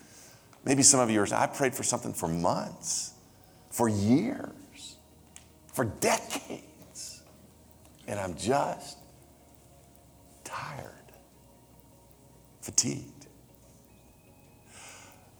Maybe 0.65 0.83
some 0.83 0.99
of 0.99 1.09
you 1.09 1.21
are 1.21 1.25
saying, 1.25 1.41
I 1.41 1.47
prayed 1.47 1.73
for 1.73 1.83
something 1.83 2.13
for 2.13 2.27
months, 2.27 3.13
for 3.69 3.87
years, 3.87 4.97
for 5.73 5.85
decades, 5.85 7.21
and 8.07 8.19
I'm 8.19 8.35
just 8.35 8.97
tired, 10.55 11.11
fatigued. 12.61 13.27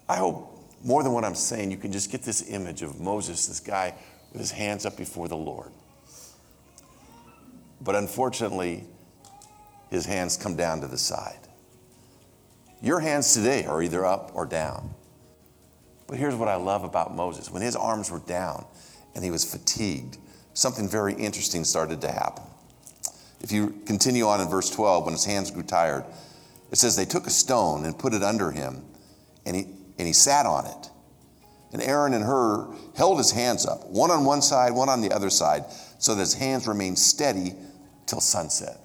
I 0.08 0.18
hope 0.18 0.52
more 0.84 1.02
than 1.02 1.14
what 1.14 1.24
I'm 1.24 1.36
saying, 1.36 1.72
you 1.72 1.78
can 1.78 1.92
just 1.92 2.12
get 2.12 2.22
this 2.22 2.50
image 2.50 2.82
of 2.82 3.00
Moses, 3.00 3.48
this 3.48 3.60
guy 3.60 3.96
with 4.32 4.42
his 4.42 4.52
hands 4.52 4.86
up 4.86 4.98
before 4.98 5.28
the 5.28 5.38
Lord. 5.38 5.72
But 7.82 7.96
unfortunately, 7.96 8.84
his 9.90 10.06
hands 10.06 10.38
come 10.38 10.56
down 10.56 10.82
to 10.82 10.88
the 10.88 10.98
side. 10.98 11.40
Your 12.82 13.00
hands 13.00 13.34
today 13.34 13.66
are 13.66 13.82
either 13.82 14.06
up 14.06 14.32
or 14.36 14.46
down. 14.46 14.94
But 16.08 16.18
here's 16.18 16.36
what 16.36 16.48
I 16.48 16.56
love 16.56 16.84
about 16.84 17.16
Moses 17.16 17.50
when 17.50 17.64
his 17.64 17.76
arms 17.76 18.12
were 18.12 18.20
down 18.20 18.66
and 19.16 19.24
he 19.24 19.32
was 19.32 19.44
fatigued, 19.44 20.18
something 20.54 20.88
very 20.88 21.14
interesting 21.14 21.64
started 21.64 22.02
to 22.02 22.12
happen. 22.12 22.44
If 23.42 23.52
you 23.52 23.82
continue 23.86 24.26
on 24.28 24.42
in 24.42 24.50
verse 24.50 24.70
12, 24.70 25.06
when 25.06 25.14
his 25.14 25.26
hands 25.26 25.52
grew 25.52 25.64
tired, 25.64 26.04
it 26.72 26.78
says 26.78 26.96
they 26.96 27.06
took 27.06 27.28
a 27.28 27.32
stone 27.32 27.86
and 27.86 27.98
put 27.98 28.14
it 28.14 28.24
under 28.24 28.52
him, 28.52 28.84
and 29.46 29.56
he, 29.56 29.64
and 29.98 30.08
he 30.08 30.14
sat 30.14 30.46
on 30.46 30.66
it. 30.66 30.90
And 31.74 31.82
Aaron 31.82 32.14
and 32.14 32.24
Hur 32.24 32.68
held 32.96 33.18
his 33.18 33.32
hands 33.32 33.66
up, 33.66 33.86
one 33.88 34.10
on 34.10 34.26
one 34.26 34.42
side, 34.42 34.72
one 34.72 34.90
on 34.90 35.02
the 35.02 35.12
other 35.12 35.30
side, 35.30 35.66
so 36.00 36.16
that 36.16 36.22
his 36.22 36.34
hands 36.34 36.68
remained 36.68 36.98
steady 36.98 37.54
till 38.06 38.22
sunset. 38.22 38.78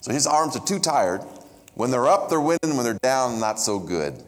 So 0.00 0.12
his 0.12 0.26
arms 0.26 0.56
are 0.56 0.64
too 0.64 0.78
tired. 0.78 1.20
When 1.74 1.90
they're 1.90 2.08
up, 2.08 2.28
they're 2.28 2.40
winning. 2.40 2.76
When 2.76 2.84
they're 2.84 2.98
down, 3.02 3.40
not 3.40 3.58
so 3.58 3.78
good. 3.78 4.22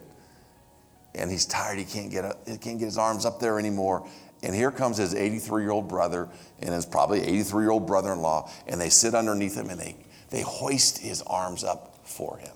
And 1.13 1.29
he's 1.29 1.45
tired. 1.45 1.77
He 1.77 1.85
can't 1.85 2.11
get, 2.11 2.25
up, 2.25 2.47
he 2.47 2.57
can't 2.57 2.79
get 2.79 2.85
his 2.85 2.97
arms 2.97 3.25
up 3.25 3.39
there 3.39 3.59
anymore. 3.59 4.07
And 4.45 4.53
here 4.53 4.69
comes 4.69 4.97
his 4.97 5.15
83 5.15 5.63
year 5.63 5.71
old 5.71 5.87
brother 5.87 6.29
and 6.59 6.73
his 6.73 6.85
probably 6.85 7.21
83 7.21 7.63
year 7.63 7.71
old 7.71 7.87
brother 7.87 8.13
in 8.13 8.19
law. 8.21 8.49
And 8.67 8.79
they 8.79 8.89
sit 8.89 9.15
underneath 9.15 9.55
him 9.55 9.69
and 9.69 9.79
they, 9.79 9.95
they 10.29 10.41
hoist 10.41 10.99
his 10.99 11.23
arms 11.23 11.63
up 11.63 11.99
for 12.03 12.37
him. 12.37 12.53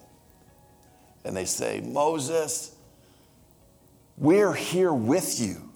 And 1.26 1.36
they 1.36 1.46
say, 1.46 1.82
Moses, 1.82 2.76
we're 4.18 4.54
here 4.54 4.94
with 4.94 5.40
you. 5.40 5.68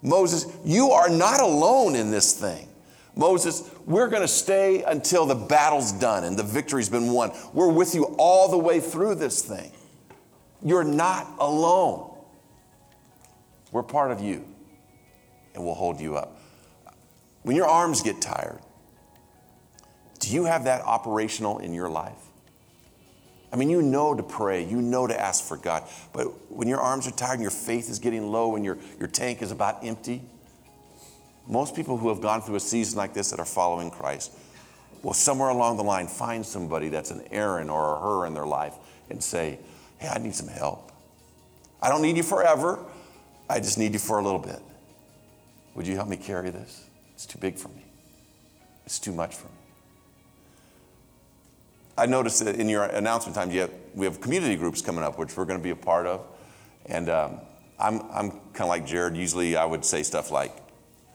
Moses, 0.00 0.46
you 0.64 0.90
are 0.90 1.10
not 1.10 1.40
alone 1.40 1.96
in 1.96 2.12
this 2.12 2.38
thing. 2.38 2.68
Moses, 3.16 3.68
we're 3.84 4.08
going 4.08 4.22
to 4.22 4.28
stay 4.28 4.82
until 4.84 5.26
the 5.26 5.34
battle's 5.34 5.92
done 5.92 6.24
and 6.24 6.36
the 6.36 6.42
victory's 6.44 6.88
been 6.88 7.12
won. 7.12 7.32
We're 7.52 7.70
with 7.70 7.94
you 7.94 8.14
all 8.16 8.48
the 8.48 8.58
way 8.58 8.78
through 8.80 9.16
this 9.16 9.42
thing. 9.42 9.72
You're 10.64 10.84
not 10.84 11.26
alone. 11.38 12.16
We're 13.72 13.82
part 13.82 14.12
of 14.12 14.20
you, 14.20 14.44
and 15.54 15.64
we'll 15.64 15.74
hold 15.74 16.00
you 16.00 16.16
up. 16.16 16.38
When 17.42 17.56
your 17.56 17.66
arms 17.66 18.02
get 18.02 18.20
tired, 18.20 18.60
do 20.20 20.32
you 20.32 20.44
have 20.44 20.64
that 20.64 20.82
operational 20.82 21.58
in 21.58 21.74
your 21.74 21.88
life? 21.88 22.18
I 23.52 23.56
mean, 23.56 23.68
you 23.68 23.82
know 23.82 24.14
to 24.14 24.22
pray, 24.22 24.64
you 24.64 24.80
know 24.80 25.06
to 25.06 25.20
ask 25.20 25.44
for 25.44 25.56
God, 25.56 25.84
but 26.12 26.24
when 26.50 26.68
your 26.68 26.80
arms 26.80 27.06
are 27.06 27.10
tired 27.10 27.34
and 27.34 27.42
your 27.42 27.50
faith 27.50 27.90
is 27.90 27.98
getting 27.98 28.30
low 28.30 28.56
and 28.56 28.64
your, 28.64 28.78
your 28.98 29.08
tank 29.08 29.42
is 29.42 29.50
about 29.50 29.84
empty, 29.84 30.22
most 31.46 31.76
people 31.76 31.98
who 31.98 32.08
have 32.08 32.20
gone 32.20 32.40
through 32.40 32.54
a 32.54 32.60
season 32.60 32.96
like 32.96 33.12
this 33.12 33.30
that 33.30 33.40
are 33.40 33.44
following 33.44 33.90
Christ 33.90 34.32
will 35.02 35.12
somewhere 35.12 35.48
along 35.48 35.76
the 35.76 35.82
line 35.82 36.06
find 36.06 36.46
somebody 36.46 36.88
that's 36.88 37.10
an 37.10 37.22
Aaron 37.30 37.68
or 37.68 37.96
a 37.96 38.00
Hur 38.00 38.26
in 38.26 38.34
their 38.34 38.46
life 38.46 38.74
and 39.10 39.22
say, 39.22 39.58
Hey, 39.98 40.08
I 40.08 40.18
need 40.18 40.34
some 40.34 40.48
help. 40.48 40.92
I 41.80 41.88
don't 41.88 42.02
need 42.02 42.16
you 42.16 42.22
forever. 42.22 42.78
I 43.50 43.58
just 43.58 43.76
need 43.76 43.92
you 43.92 43.98
for 43.98 44.18
a 44.18 44.22
little 44.22 44.38
bit. 44.38 44.60
Would 45.74 45.86
you 45.86 45.96
help 45.96 46.08
me 46.08 46.16
carry 46.16 46.50
this? 46.50 46.84
It's 47.14 47.26
too 47.26 47.38
big 47.38 47.56
for 47.56 47.68
me. 47.68 47.84
It's 48.84 48.98
too 48.98 49.12
much 49.12 49.34
for 49.34 49.46
me. 49.46 49.52
I 51.96 52.06
noticed 52.06 52.44
that 52.44 52.56
in 52.56 52.68
your 52.68 52.84
announcement 52.84 53.36
time, 53.36 53.50
you 53.50 53.60
have, 53.60 53.70
we 53.94 54.06
have 54.06 54.20
community 54.20 54.56
groups 54.56 54.80
coming 54.80 55.04
up, 55.04 55.18
which 55.18 55.36
we're 55.36 55.44
going 55.44 55.58
to 55.58 55.62
be 55.62 55.70
a 55.70 55.76
part 55.76 56.06
of. 56.06 56.26
And 56.86 57.08
um, 57.10 57.40
I'm, 57.78 58.02
I'm 58.10 58.30
kind 58.30 58.62
of 58.62 58.68
like 58.68 58.86
Jared. 58.86 59.16
Usually 59.16 59.56
I 59.56 59.64
would 59.64 59.84
say 59.84 60.02
stuff 60.02 60.30
like, 60.30 60.52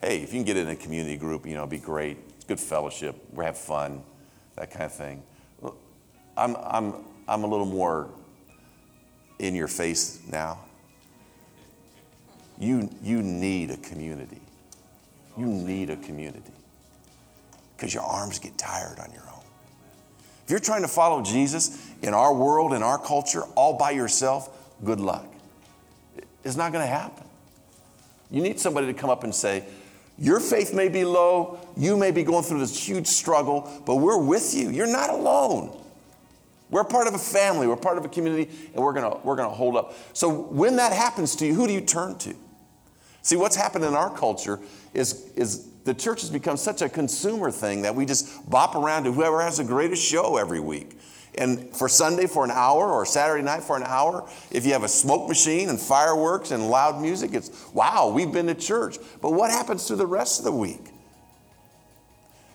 hey, 0.02 0.22
if 0.22 0.34
you 0.34 0.40
can 0.40 0.46
get 0.46 0.58
in 0.58 0.70
a 0.70 0.76
community 0.76 1.18
group, 1.18 1.46
you 1.46 1.54
know, 1.54 1.62
it'd 1.62 1.72
be 1.72 1.78
great. 1.80 2.18
It's 2.36 2.46
good 2.46 2.60
fellowship. 2.60 3.16
We 3.34 3.44
have 3.46 3.58
fun, 3.58 4.04
that 4.56 4.72
kind 4.72 4.86
of 4.86 4.94
thing. 4.94 5.24
I'm, 6.38 6.56
I'm, 6.56 6.94
I'm 7.28 7.44
a 7.44 7.48
little 7.48 7.66
more 7.66 8.10
in 9.40 9.56
your 9.56 9.68
face 9.68 10.22
now. 10.32 10.60
You, 12.60 12.90
you 13.02 13.22
need 13.22 13.72
a 13.72 13.78
community. 13.78 14.42
You 15.38 15.46
need 15.46 15.90
a 15.90 15.98
community 15.98 16.52
because 17.76 17.94
your 17.94 18.04
arms 18.04 18.40
get 18.40 18.58
tired 18.58 19.00
on 19.00 19.12
your 19.12 19.24
own. 19.24 19.44
If 20.44 20.52
you're 20.52 20.60
trying 20.60 20.82
to 20.82 20.88
follow 20.88 21.22
Jesus 21.22 21.86
in 22.02 22.14
our 22.14 22.34
world, 22.34 22.74
in 22.74 22.82
our 22.82 22.98
culture, 22.98 23.44
all 23.56 23.78
by 23.78 23.92
yourself, 23.92 24.50
good 24.84 25.00
luck. 25.00 25.26
It's 26.44 26.56
not 26.56 26.72
going 26.72 26.84
to 26.84 26.92
happen. 26.92 27.26
You 28.32 28.42
need 28.42 28.60
somebody 28.60 28.88
to 28.88 28.94
come 28.94 29.10
up 29.10 29.24
and 29.24 29.36
say, 29.36 29.66
Your 30.18 30.40
faith 30.40 30.74
may 30.74 30.90
be 30.90 31.06
low, 31.06 31.60
you 31.76 31.98
may 31.98 32.12
be 32.12 32.24
going 32.24 32.44
through 32.44 32.60
this 32.60 32.88
huge 32.88 33.08
struggle, 33.08 33.70
but 33.86 33.98
we're 33.98 34.18
with 34.18 34.56
you. 34.56 34.70
You're 34.70 34.88
not 34.88 35.10
alone. 35.10 35.78
We're 36.70 36.84
part 36.84 37.08
of 37.08 37.14
a 37.14 37.20
family, 37.20 37.68
we're 37.68 37.78
part 37.78 37.98
of 37.98 38.06
a 38.06 38.10
community, 38.10 38.50
and 38.74 38.84
we're 38.84 38.94
gonna, 38.94 39.18
we're 39.24 39.36
gonna 39.36 39.54
hold 39.54 39.78
up. 39.78 39.94
So 40.14 40.30
when 40.30 40.78
that 40.78 40.92
happens 40.92 41.36
to 41.38 41.46
you, 41.46 41.54
who 41.54 41.68
do 41.68 41.74
you 41.74 41.82
turn 41.82 42.18
to? 42.20 42.36
See, 43.28 43.36
what's 43.36 43.58
happened 43.58 43.84
in 43.84 43.94
our 43.94 44.10
culture 44.10 44.58
is, 44.94 45.30
is 45.36 45.68
the 45.84 45.94
church 45.94 46.22
has 46.22 46.30
become 46.30 46.56
such 46.56 46.82
a 46.82 46.88
consumer 46.88 47.52
thing 47.52 47.82
that 47.82 47.94
we 47.94 48.06
just 48.06 48.50
bop 48.50 48.74
around 48.74 49.04
to 49.04 49.12
whoever 49.12 49.42
has 49.42 49.58
the 49.58 49.66
greatest 49.66 50.02
show 50.02 50.38
every 50.38 50.62
week. 50.62 50.98
And 51.38 51.76
for 51.76 51.90
Sunday 51.90 52.26
for 52.26 52.46
an 52.46 52.52
hour 52.52 52.90
or 52.90 53.06
Saturday 53.06 53.44
night 53.44 53.64
for 53.64 53.76
an 53.76 53.84
hour, 53.84 54.30
if 54.50 54.66
you 54.66 54.72
have 54.72 54.84
a 54.84 54.88
smoke 54.88 55.28
machine 55.28 55.68
and 55.68 55.78
fireworks 55.78 56.52
and 56.52 56.70
loud 56.70 57.02
music, 57.02 57.34
it's 57.34 57.68
wow, 57.74 58.10
we've 58.16 58.32
been 58.32 58.48
to 58.48 58.56
church. 58.56 58.96
But 59.22 59.34
what 59.34 59.52
happens 59.52 59.88
to 59.88 59.98
the 59.98 60.08
rest 60.08 60.40
of 60.40 60.46
the 60.46 60.54
week? 60.54 60.94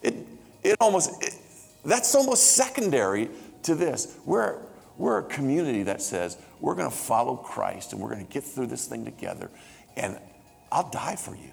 It, 0.02 0.26
it 0.62 0.78
almost, 0.80 1.22
it, 1.22 1.34
that's 1.84 2.14
almost 2.14 2.52
secondary 2.52 3.28
to 3.64 3.74
this. 3.74 4.16
We're, 4.24 4.56
we're 4.96 5.18
a 5.18 5.24
community 5.24 5.82
that 5.82 6.00
says 6.00 6.38
we're 6.60 6.76
going 6.76 6.90
to 6.90 6.96
follow 6.96 7.36
Christ 7.36 7.92
and 7.92 8.00
we're 8.00 8.14
going 8.14 8.26
to 8.26 8.32
get 8.32 8.42
through 8.42 8.68
this 8.68 8.86
thing 8.86 9.04
together. 9.04 9.50
And 9.98 10.18
I'll 10.72 10.88
die 10.88 11.16
for 11.16 11.36
you. 11.36 11.50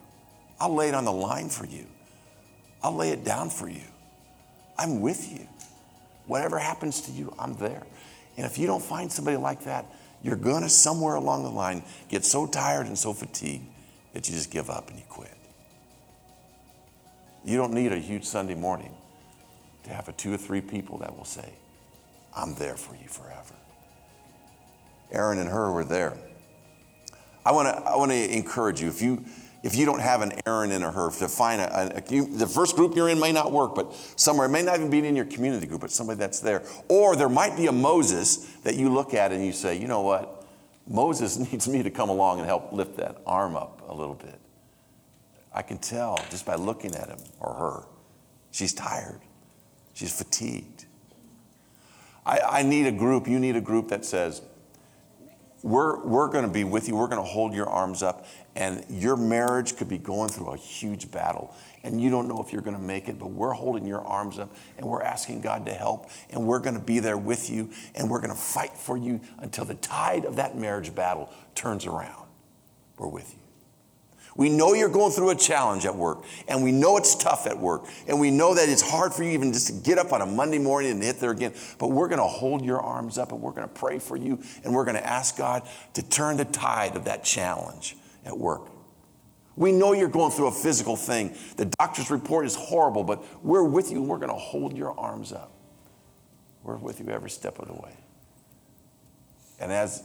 I'll 0.61 0.73
lay 0.73 0.87
it 0.87 0.95
on 0.95 1.03
the 1.03 1.11
line 1.11 1.49
for 1.49 1.65
you. 1.65 1.85
I'll 2.81 2.95
lay 2.95 3.09
it 3.09 3.25
down 3.25 3.49
for 3.49 3.67
you. 3.69 3.83
I'm 4.77 5.01
with 5.01 5.29
you. 5.29 5.45
Whatever 6.25 6.57
happens 6.57 7.01
to 7.01 7.11
you, 7.11 7.35
I'm 7.37 7.55
there. 7.55 7.83
And 8.37 8.45
if 8.45 8.57
you 8.57 8.65
don't 8.65 8.81
find 8.81 9.11
somebody 9.11 9.35
like 9.35 9.65
that, 9.65 9.85
you're 10.23 10.37
going 10.37 10.63
to 10.63 10.69
somewhere 10.69 11.15
along 11.15 11.43
the 11.43 11.49
line 11.49 11.83
get 12.07 12.23
so 12.23 12.47
tired 12.47 12.87
and 12.87 12.97
so 12.97 13.11
fatigued 13.11 13.65
that 14.13 14.29
you 14.29 14.35
just 14.35 14.51
give 14.51 14.69
up 14.69 14.89
and 14.89 14.97
you 14.97 15.05
quit. 15.09 15.35
You 17.43 17.57
don't 17.57 17.73
need 17.73 17.91
a 17.91 17.97
huge 17.97 18.23
Sunday 18.23 18.55
morning 18.55 18.93
to 19.83 19.89
have 19.89 20.07
a 20.07 20.13
two 20.13 20.33
or 20.33 20.37
three 20.37 20.61
people 20.61 20.99
that 20.99 21.15
will 21.17 21.25
say, 21.25 21.53
I'm 22.33 22.55
there 22.55 22.77
for 22.77 22.95
you 22.95 23.09
forever. 23.09 23.55
Aaron 25.11 25.39
and 25.39 25.49
Hur 25.49 25.71
were 25.71 25.83
there. 25.83 26.17
I 27.45 27.51
want 27.51 27.67
to 27.67 27.83
I 27.83 27.95
want 27.95 28.11
to 28.11 28.35
encourage 28.35 28.81
you 28.81 28.87
if 28.87 29.01
you 29.01 29.23
if 29.63 29.75
you 29.75 29.85
don't 29.85 29.99
have 29.99 30.21
an 30.21 30.31
Aaron 30.45 30.71
and 30.71 30.83
a 30.83 30.91
Hur, 30.91 31.11
to 31.11 31.27
find 31.27 31.61
a, 31.61 31.97
a 31.97 32.13
you, 32.13 32.25
the 32.25 32.47
first 32.47 32.75
group 32.75 32.95
you're 32.95 33.09
in 33.09 33.19
may 33.19 33.31
not 33.31 33.51
work, 33.51 33.75
but 33.75 33.93
somewhere, 34.15 34.47
it 34.47 34.51
may 34.51 34.61
not 34.61 34.77
even 34.77 34.89
be 34.89 35.05
in 35.05 35.15
your 35.15 35.25
community 35.25 35.67
group, 35.67 35.81
but 35.81 35.91
somebody 35.91 36.17
that's 36.17 36.39
there. 36.39 36.63
Or 36.87 37.15
there 37.15 37.29
might 37.29 37.57
be 37.57 37.67
a 37.67 37.71
Moses 37.71 38.37
that 38.63 38.75
you 38.75 38.89
look 38.89 39.13
at 39.13 39.31
and 39.31 39.45
you 39.45 39.51
say, 39.51 39.77
you 39.77 39.87
know 39.87 40.01
what? 40.01 40.45
Moses 40.87 41.37
needs 41.51 41.67
me 41.67 41.83
to 41.83 41.89
come 41.89 42.09
along 42.09 42.39
and 42.39 42.47
help 42.47 42.71
lift 42.71 42.97
that 42.97 43.17
arm 43.25 43.55
up 43.55 43.83
a 43.89 43.93
little 43.93 44.15
bit. 44.15 44.39
I 45.53 45.61
can 45.61 45.77
tell 45.77 46.17
just 46.29 46.45
by 46.45 46.55
looking 46.55 46.95
at 46.95 47.09
him 47.09 47.19
or 47.39 47.53
her. 47.53 47.83
She's 48.51 48.73
tired, 48.73 49.19
she's 49.93 50.17
fatigued. 50.17 50.85
I, 52.25 52.39
I 52.39 52.63
need 52.63 52.85
a 52.85 52.91
group, 52.91 53.27
you 53.27 53.39
need 53.39 53.55
a 53.55 53.61
group 53.61 53.89
that 53.89 54.05
says, 54.05 54.41
we're, 55.61 56.03
we're 56.05 56.29
going 56.29 56.45
to 56.45 56.51
be 56.51 56.63
with 56.63 56.87
you. 56.87 56.95
We're 56.95 57.07
going 57.07 57.21
to 57.21 57.29
hold 57.29 57.53
your 57.53 57.67
arms 57.67 58.01
up. 58.03 58.25
And 58.55 58.85
your 58.89 59.15
marriage 59.15 59.75
could 59.77 59.89
be 59.89 59.97
going 59.97 60.29
through 60.29 60.51
a 60.51 60.57
huge 60.57 61.11
battle. 61.11 61.53
And 61.83 62.01
you 62.01 62.09
don't 62.09 62.27
know 62.27 62.41
if 62.41 62.51
you're 62.51 62.61
going 62.61 62.75
to 62.75 62.81
make 62.81 63.07
it, 63.07 63.19
but 63.19 63.31
we're 63.31 63.53
holding 63.53 63.85
your 63.85 64.01
arms 64.01 64.39
up 64.39 64.53
and 64.77 64.85
we're 64.85 65.01
asking 65.01 65.41
God 65.41 65.65
to 65.65 65.73
help. 65.73 66.09
And 66.29 66.45
we're 66.45 66.59
going 66.59 66.75
to 66.75 66.81
be 66.81 66.99
there 66.99 67.17
with 67.17 67.49
you. 67.49 67.69
And 67.95 68.09
we're 68.09 68.19
going 68.19 68.31
to 68.31 68.39
fight 68.39 68.75
for 68.75 68.97
you 68.97 69.21
until 69.39 69.65
the 69.65 69.75
tide 69.75 70.25
of 70.25 70.35
that 70.37 70.57
marriage 70.57 70.93
battle 70.93 71.31
turns 71.55 71.85
around. 71.85 72.25
We're 72.97 73.07
with 73.07 73.33
you. 73.33 73.48
We 74.39 74.47
know 74.47 74.73
you're 74.73 74.87
going 74.87 75.11
through 75.11 75.31
a 75.31 75.35
challenge 75.35 75.85
at 75.85 75.93
work, 75.93 76.23
and 76.47 76.63
we 76.63 76.71
know 76.71 76.95
it's 76.95 77.13
tough 77.13 77.45
at 77.45 77.59
work, 77.59 77.83
and 78.07 78.21
we 78.21 78.31
know 78.31 78.55
that 78.55 78.69
it's 78.69 78.81
hard 78.81 79.13
for 79.13 79.21
you 79.21 79.31
even 79.31 79.51
just 79.51 79.67
to 79.67 79.73
get 79.73 79.97
up 79.97 80.13
on 80.13 80.21
a 80.21 80.25
Monday 80.25 80.59
morning 80.59 80.91
and 80.91 81.03
hit 81.03 81.19
there 81.19 81.31
again. 81.31 81.53
But 81.77 81.89
we're 81.89 82.07
going 82.07 82.21
to 82.21 82.25
hold 82.25 82.63
your 82.63 82.79
arms 82.79 83.17
up, 83.17 83.33
and 83.33 83.41
we're 83.41 83.51
going 83.51 83.67
to 83.67 83.73
pray 83.73 83.99
for 83.99 84.15
you, 84.15 84.41
and 84.63 84.73
we're 84.73 84.85
going 84.85 84.95
to 84.95 85.05
ask 85.05 85.35
God 85.35 85.67
to 85.95 86.01
turn 86.01 86.37
the 86.37 86.45
tide 86.45 86.95
of 86.95 87.03
that 87.03 87.25
challenge 87.25 87.97
at 88.23 88.37
work. 88.37 88.69
We 89.57 89.73
know 89.73 89.91
you're 89.91 90.07
going 90.07 90.31
through 90.31 90.47
a 90.47 90.53
physical 90.53 90.95
thing. 90.95 91.35
The 91.57 91.65
doctor's 91.65 92.09
report 92.09 92.45
is 92.45 92.55
horrible, 92.55 93.03
but 93.03 93.43
we're 93.43 93.65
with 93.65 93.91
you, 93.91 93.97
and 93.97 94.07
we're 94.07 94.19
going 94.19 94.31
to 94.31 94.35
hold 94.35 94.77
your 94.77 94.97
arms 94.97 95.33
up. 95.33 95.51
We're 96.63 96.77
with 96.77 97.01
you 97.01 97.09
every 97.09 97.29
step 97.29 97.59
of 97.59 97.67
the 97.67 97.73
way. 97.73 97.97
And 99.59 99.69
as, 99.73 100.01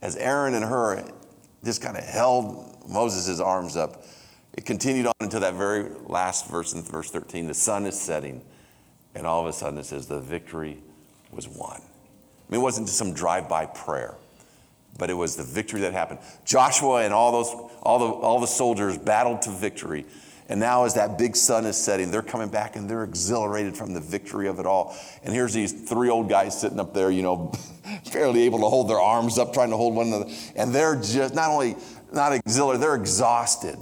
as 0.00 0.16
Aaron 0.16 0.54
and 0.54 0.64
Hur 0.64 1.04
just 1.64 1.82
kind 1.82 1.96
of 1.96 2.04
held 2.04 2.88
Moses' 2.88 3.40
arms 3.40 3.76
up. 3.76 4.04
It 4.52 4.64
continued 4.64 5.06
on 5.06 5.14
until 5.20 5.40
that 5.40 5.54
very 5.54 5.90
last 6.06 6.48
verse 6.48 6.74
in 6.74 6.82
verse 6.82 7.10
13. 7.10 7.46
The 7.46 7.54
sun 7.54 7.86
is 7.86 8.00
setting, 8.00 8.42
and 9.14 9.26
all 9.26 9.40
of 9.40 9.46
a 9.46 9.52
sudden 9.52 9.78
it 9.78 9.86
says 9.86 10.06
the 10.06 10.20
victory 10.20 10.78
was 11.32 11.48
won. 11.48 11.80
I 11.80 12.52
mean, 12.52 12.60
it 12.60 12.62
wasn't 12.62 12.86
just 12.86 12.98
some 12.98 13.14
drive 13.14 13.48
by 13.48 13.66
prayer, 13.66 14.14
but 14.98 15.10
it 15.10 15.14
was 15.14 15.36
the 15.36 15.42
victory 15.42 15.80
that 15.80 15.92
happened. 15.92 16.20
Joshua 16.44 17.02
and 17.02 17.12
all, 17.12 17.32
those, 17.32 17.70
all, 17.82 17.98
the, 17.98 18.06
all 18.06 18.38
the 18.38 18.46
soldiers 18.46 18.96
battled 18.98 19.42
to 19.42 19.50
victory. 19.50 20.06
And 20.48 20.60
now, 20.60 20.84
as 20.84 20.94
that 20.94 21.16
big 21.16 21.36
sun 21.36 21.64
is 21.64 21.76
setting, 21.76 22.10
they're 22.10 22.20
coming 22.22 22.48
back 22.48 22.76
and 22.76 22.88
they're 22.88 23.04
exhilarated 23.04 23.76
from 23.76 23.94
the 23.94 24.00
victory 24.00 24.46
of 24.46 24.58
it 24.58 24.66
all. 24.66 24.94
And 25.22 25.32
here's 25.32 25.54
these 25.54 25.72
three 25.72 26.10
old 26.10 26.28
guys 26.28 26.60
sitting 26.60 26.78
up 26.78 26.92
there, 26.92 27.10
you 27.10 27.22
know, 27.22 27.52
barely 28.12 28.42
able 28.42 28.58
to 28.58 28.66
hold 28.66 28.90
their 28.90 29.00
arms 29.00 29.38
up, 29.38 29.54
trying 29.54 29.70
to 29.70 29.76
hold 29.76 29.94
one 29.94 30.08
another. 30.08 30.30
And 30.54 30.74
they're 30.74 30.96
just 30.96 31.34
not 31.34 31.50
only 31.50 31.76
not 32.12 32.34
exhilarated, 32.34 32.82
they're 32.82 32.94
exhausted. 32.94 33.78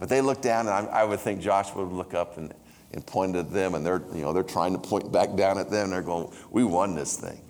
But 0.00 0.08
they 0.08 0.20
look 0.20 0.42
down, 0.42 0.66
and 0.66 0.88
I, 0.88 1.00
I 1.00 1.04
would 1.04 1.20
think 1.20 1.40
Joshua 1.40 1.84
would 1.84 1.94
look 1.94 2.14
up 2.14 2.38
and, 2.38 2.52
and 2.92 3.04
point 3.06 3.36
at 3.36 3.52
them, 3.52 3.74
and 3.74 3.84
they're, 3.84 4.02
you 4.14 4.22
know, 4.22 4.32
they're 4.32 4.42
trying 4.42 4.72
to 4.72 4.78
point 4.78 5.10
back 5.12 5.34
down 5.36 5.58
at 5.58 5.70
them. 5.70 5.84
And 5.84 5.92
They're 5.92 6.02
going, 6.02 6.32
We 6.50 6.64
won 6.64 6.94
this 6.94 7.16
thing. 7.16 7.40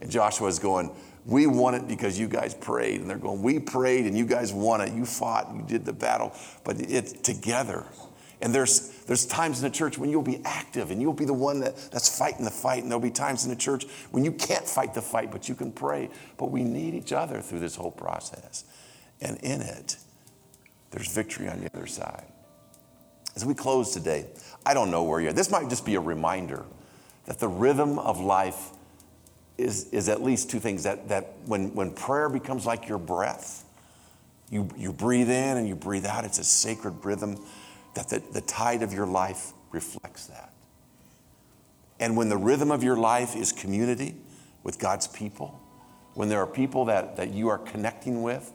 And 0.00 0.10
Joshua's 0.10 0.58
going, 0.58 0.90
We 1.26 1.46
won 1.46 1.74
it 1.74 1.88
because 1.88 2.18
you 2.18 2.28
guys 2.28 2.54
prayed. 2.54 3.00
And 3.00 3.08
they're 3.08 3.16
going, 3.16 3.42
We 3.42 3.58
prayed, 3.58 4.06
and 4.06 4.16
you 4.16 4.26
guys 4.26 4.52
won 4.52 4.80
it. 4.80 4.92
You 4.92 5.06
fought, 5.06 5.50
you 5.54 5.62
did 5.62 5.84
the 5.84 5.92
battle, 5.92 6.32
but 6.64 6.80
it's 6.80 7.12
together. 7.12 7.84
And 8.40 8.54
there's, 8.54 8.90
there's 9.04 9.24
times 9.24 9.62
in 9.62 9.70
the 9.70 9.74
church 9.74 9.96
when 9.96 10.10
you'll 10.10 10.20
be 10.20 10.42
active 10.44 10.90
and 10.90 11.00
you'll 11.00 11.14
be 11.14 11.24
the 11.24 11.32
one 11.32 11.60
that, 11.60 11.76
that's 11.90 12.18
fighting 12.18 12.44
the 12.44 12.50
fight. 12.50 12.82
And 12.82 12.90
there'll 12.90 13.00
be 13.00 13.10
times 13.10 13.44
in 13.44 13.50
the 13.50 13.56
church 13.56 13.86
when 14.10 14.22
you 14.22 14.32
can't 14.32 14.66
fight 14.66 14.92
the 14.92 15.00
fight, 15.00 15.30
but 15.30 15.48
you 15.48 15.54
can 15.54 15.72
pray. 15.72 16.10
But 16.36 16.50
we 16.50 16.62
need 16.62 16.94
each 16.94 17.12
other 17.12 17.40
through 17.40 17.60
this 17.60 17.74
whole 17.74 17.90
process. 17.90 18.64
And 19.22 19.38
in 19.38 19.62
it, 19.62 19.96
there's 20.90 21.08
victory 21.12 21.48
on 21.48 21.60
the 21.60 21.70
other 21.74 21.86
side. 21.86 22.26
As 23.34 23.46
we 23.46 23.54
close 23.54 23.92
today, 23.92 24.26
I 24.66 24.74
don't 24.74 24.90
know 24.90 25.04
where 25.04 25.20
you're. 25.20 25.32
This 25.32 25.50
might 25.50 25.70
just 25.70 25.86
be 25.86 25.94
a 25.94 26.00
reminder 26.00 26.64
that 27.24 27.38
the 27.38 27.48
rhythm 27.48 27.98
of 27.98 28.20
life 28.20 28.70
is, 29.56 29.88
is 29.90 30.08
at 30.08 30.22
least 30.22 30.50
two 30.50 30.60
things 30.60 30.82
that, 30.82 31.08
that 31.08 31.34
when, 31.46 31.74
when 31.74 31.92
prayer 31.92 32.28
becomes 32.28 32.66
like 32.66 32.88
your 32.88 32.98
breath, 32.98 33.64
you, 34.50 34.68
you 34.76 34.92
breathe 34.92 35.30
in 35.30 35.56
and 35.56 35.68
you 35.68 35.74
breathe 35.74 36.06
out, 36.06 36.24
it's 36.24 36.38
a 36.38 36.44
sacred 36.44 37.04
rhythm, 37.04 37.38
that 37.94 38.08
the, 38.08 38.22
the 38.32 38.40
tide 38.40 38.82
of 38.82 38.92
your 38.92 39.06
life 39.06 39.52
reflects 39.70 40.26
that. 40.26 40.52
And 42.00 42.16
when 42.16 42.28
the 42.28 42.36
rhythm 42.36 42.70
of 42.70 42.82
your 42.82 42.96
life 42.96 43.36
is 43.36 43.52
community 43.52 44.16
with 44.62 44.78
God's 44.78 45.06
people, 45.06 45.60
when 46.14 46.28
there 46.28 46.40
are 46.40 46.46
people 46.46 46.86
that, 46.86 47.16
that 47.16 47.30
you 47.30 47.48
are 47.48 47.58
connecting 47.58 48.22
with, 48.22 48.52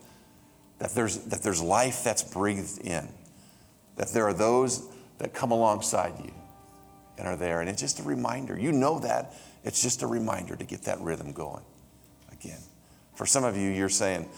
that 0.80 0.92
there's, 0.92 1.18
that 1.26 1.44
there's 1.44 1.62
life 1.62 2.04
that's 2.04 2.24
breathed 2.24 2.80
in, 2.80 3.08
that 3.96 4.10
there 4.10 4.26
are 4.28 4.34
those 4.34 4.88
that 5.18 5.34
come 5.34 5.52
alongside 5.52 6.14
you 6.24 6.34
and 7.18 7.28
are 7.28 7.36
there. 7.36 7.60
And 7.62 7.70
it's 7.70 7.82
just 7.82 8.00
a 8.00 8.04
reminder. 8.04 8.58
You 8.58 8.72
know 8.72 9.00
that. 9.00 9.34
It's 9.64 9.82
just 9.82 10.02
a 10.04 10.08
reminder 10.08 10.56
to 10.56 10.64
get 10.64 10.84
that 10.84 11.00
rhythm 11.02 11.32
going 11.32 11.64
again. 12.32 12.60
For 13.16 13.26
some 13.26 13.44
of 13.44 13.58
you, 13.58 13.70
you're 13.70 13.90
saying, 13.90 14.30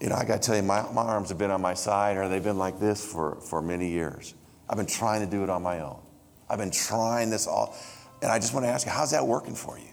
you 0.00 0.08
know, 0.08 0.16
I 0.16 0.24
got 0.24 0.42
to 0.42 0.46
tell 0.46 0.56
you, 0.56 0.62
my, 0.62 0.82
my 0.92 1.02
arms 1.02 1.28
have 1.28 1.38
been 1.38 1.50
on 1.50 1.60
my 1.60 1.74
side 1.74 2.16
or 2.16 2.28
they've 2.28 2.42
been 2.42 2.58
like 2.58 2.80
this 2.80 3.04
for, 3.04 3.36
for 3.36 3.62
many 3.62 3.88
years. 3.88 4.34
I've 4.68 4.76
been 4.76 4.86
trying 4.86 5.20
to 5.20 5.30
do 5.30 5.44
it 5.44 5.50
on 5.50 5.62
my 5.62 5.80
own. 5.80 6.00
I've 6.48 6.58
been 6.58 6.70
trying 6.70 7.30
this 7.30 7.46
all. 7.46 7.76
And 8.22 8.30
I 8.30 8.38
just 8.38 8.54
want 8.54 8.64
to 8.64 8.70
ask 8.70 8.86
you, 8.86 8.92
how's 8.92 9.10
that 9.10 9.26
working 9.26 9.54
for 9.54 9.78
you? 9.78 9.92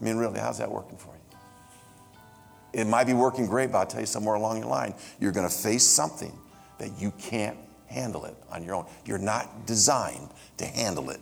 I 0.00 0.04
mean, 0.04 0.16
really, 0.16 0.38
how's 0.38 0.58
that 0.58 0.70
working 0.70 0.96
for 0.96 1.08
you? 1.08 2.80
It 2.80 2.86
might 2.86 3.04
be 3.04 3.14
working 3.14 3.46
great, 3.46 3.72
but 3.72 3.78
I'll 3.78 3.86
tell 3.86 4.00
you 4.00 4.06
somewhere 4.06 4.34
along 4.34 4.58
your 4.58 4.66
line, 4.66 4.94
you're 5.18 5.32
going 5.32 5.48
to 5.48 5.54
face 5.54 5.84
something 5.84 6.36
that 6.78 7.00
you 7.00 7.12
can't 7.18 7.56
handle 7.86 8.24
it 8.26 8.36
on 8.50 8.62
your 8.62 8.74
own. 8.74 8.86
You're 9.04 9.18
not 9.18 9.66
designed 9.66 10.28
to 10.58 10.66
handle 10.66 11.10
it 11.10 11.20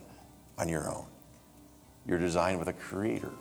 on 0.59 0.68
your 0.68 0.90
own. 0.90 1.07
You're 2.06 2.18
designed 2.18 2.58
with 2.58 2.68
a 2.68 2.72
creator 2.72 3.32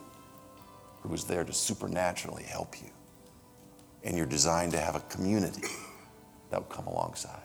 who 1.01 1.13
is 1.13 1.25
there 1.25 1.43
to 1.43 1.53
supernaturally 1.53 2.43
help 2.43 2.81
you. 2.81 2.89
And 4.03 4.17
you're 4.17 4.25
designed 4.25 4.71
to 4.73 4.79
have 4.79 4.95
a 4.95 4.99
community 5.01 5.67
that 6.49 6.59
will 6.59 6.75
come 6.75 6.87
alongside. 6.87 7.41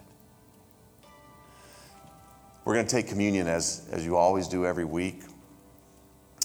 We're 2.64 2.74
going 2.74 2.86
to 2.86 2.94
take 2.94 3.08
communion 3.08 3.48
as, 3.48 3.88
as 3.90 4.04
you 4.04 4.16
always 4.16 4.46
do 4.48 4.66
every 4.66 4.84
week. 4.84 5.22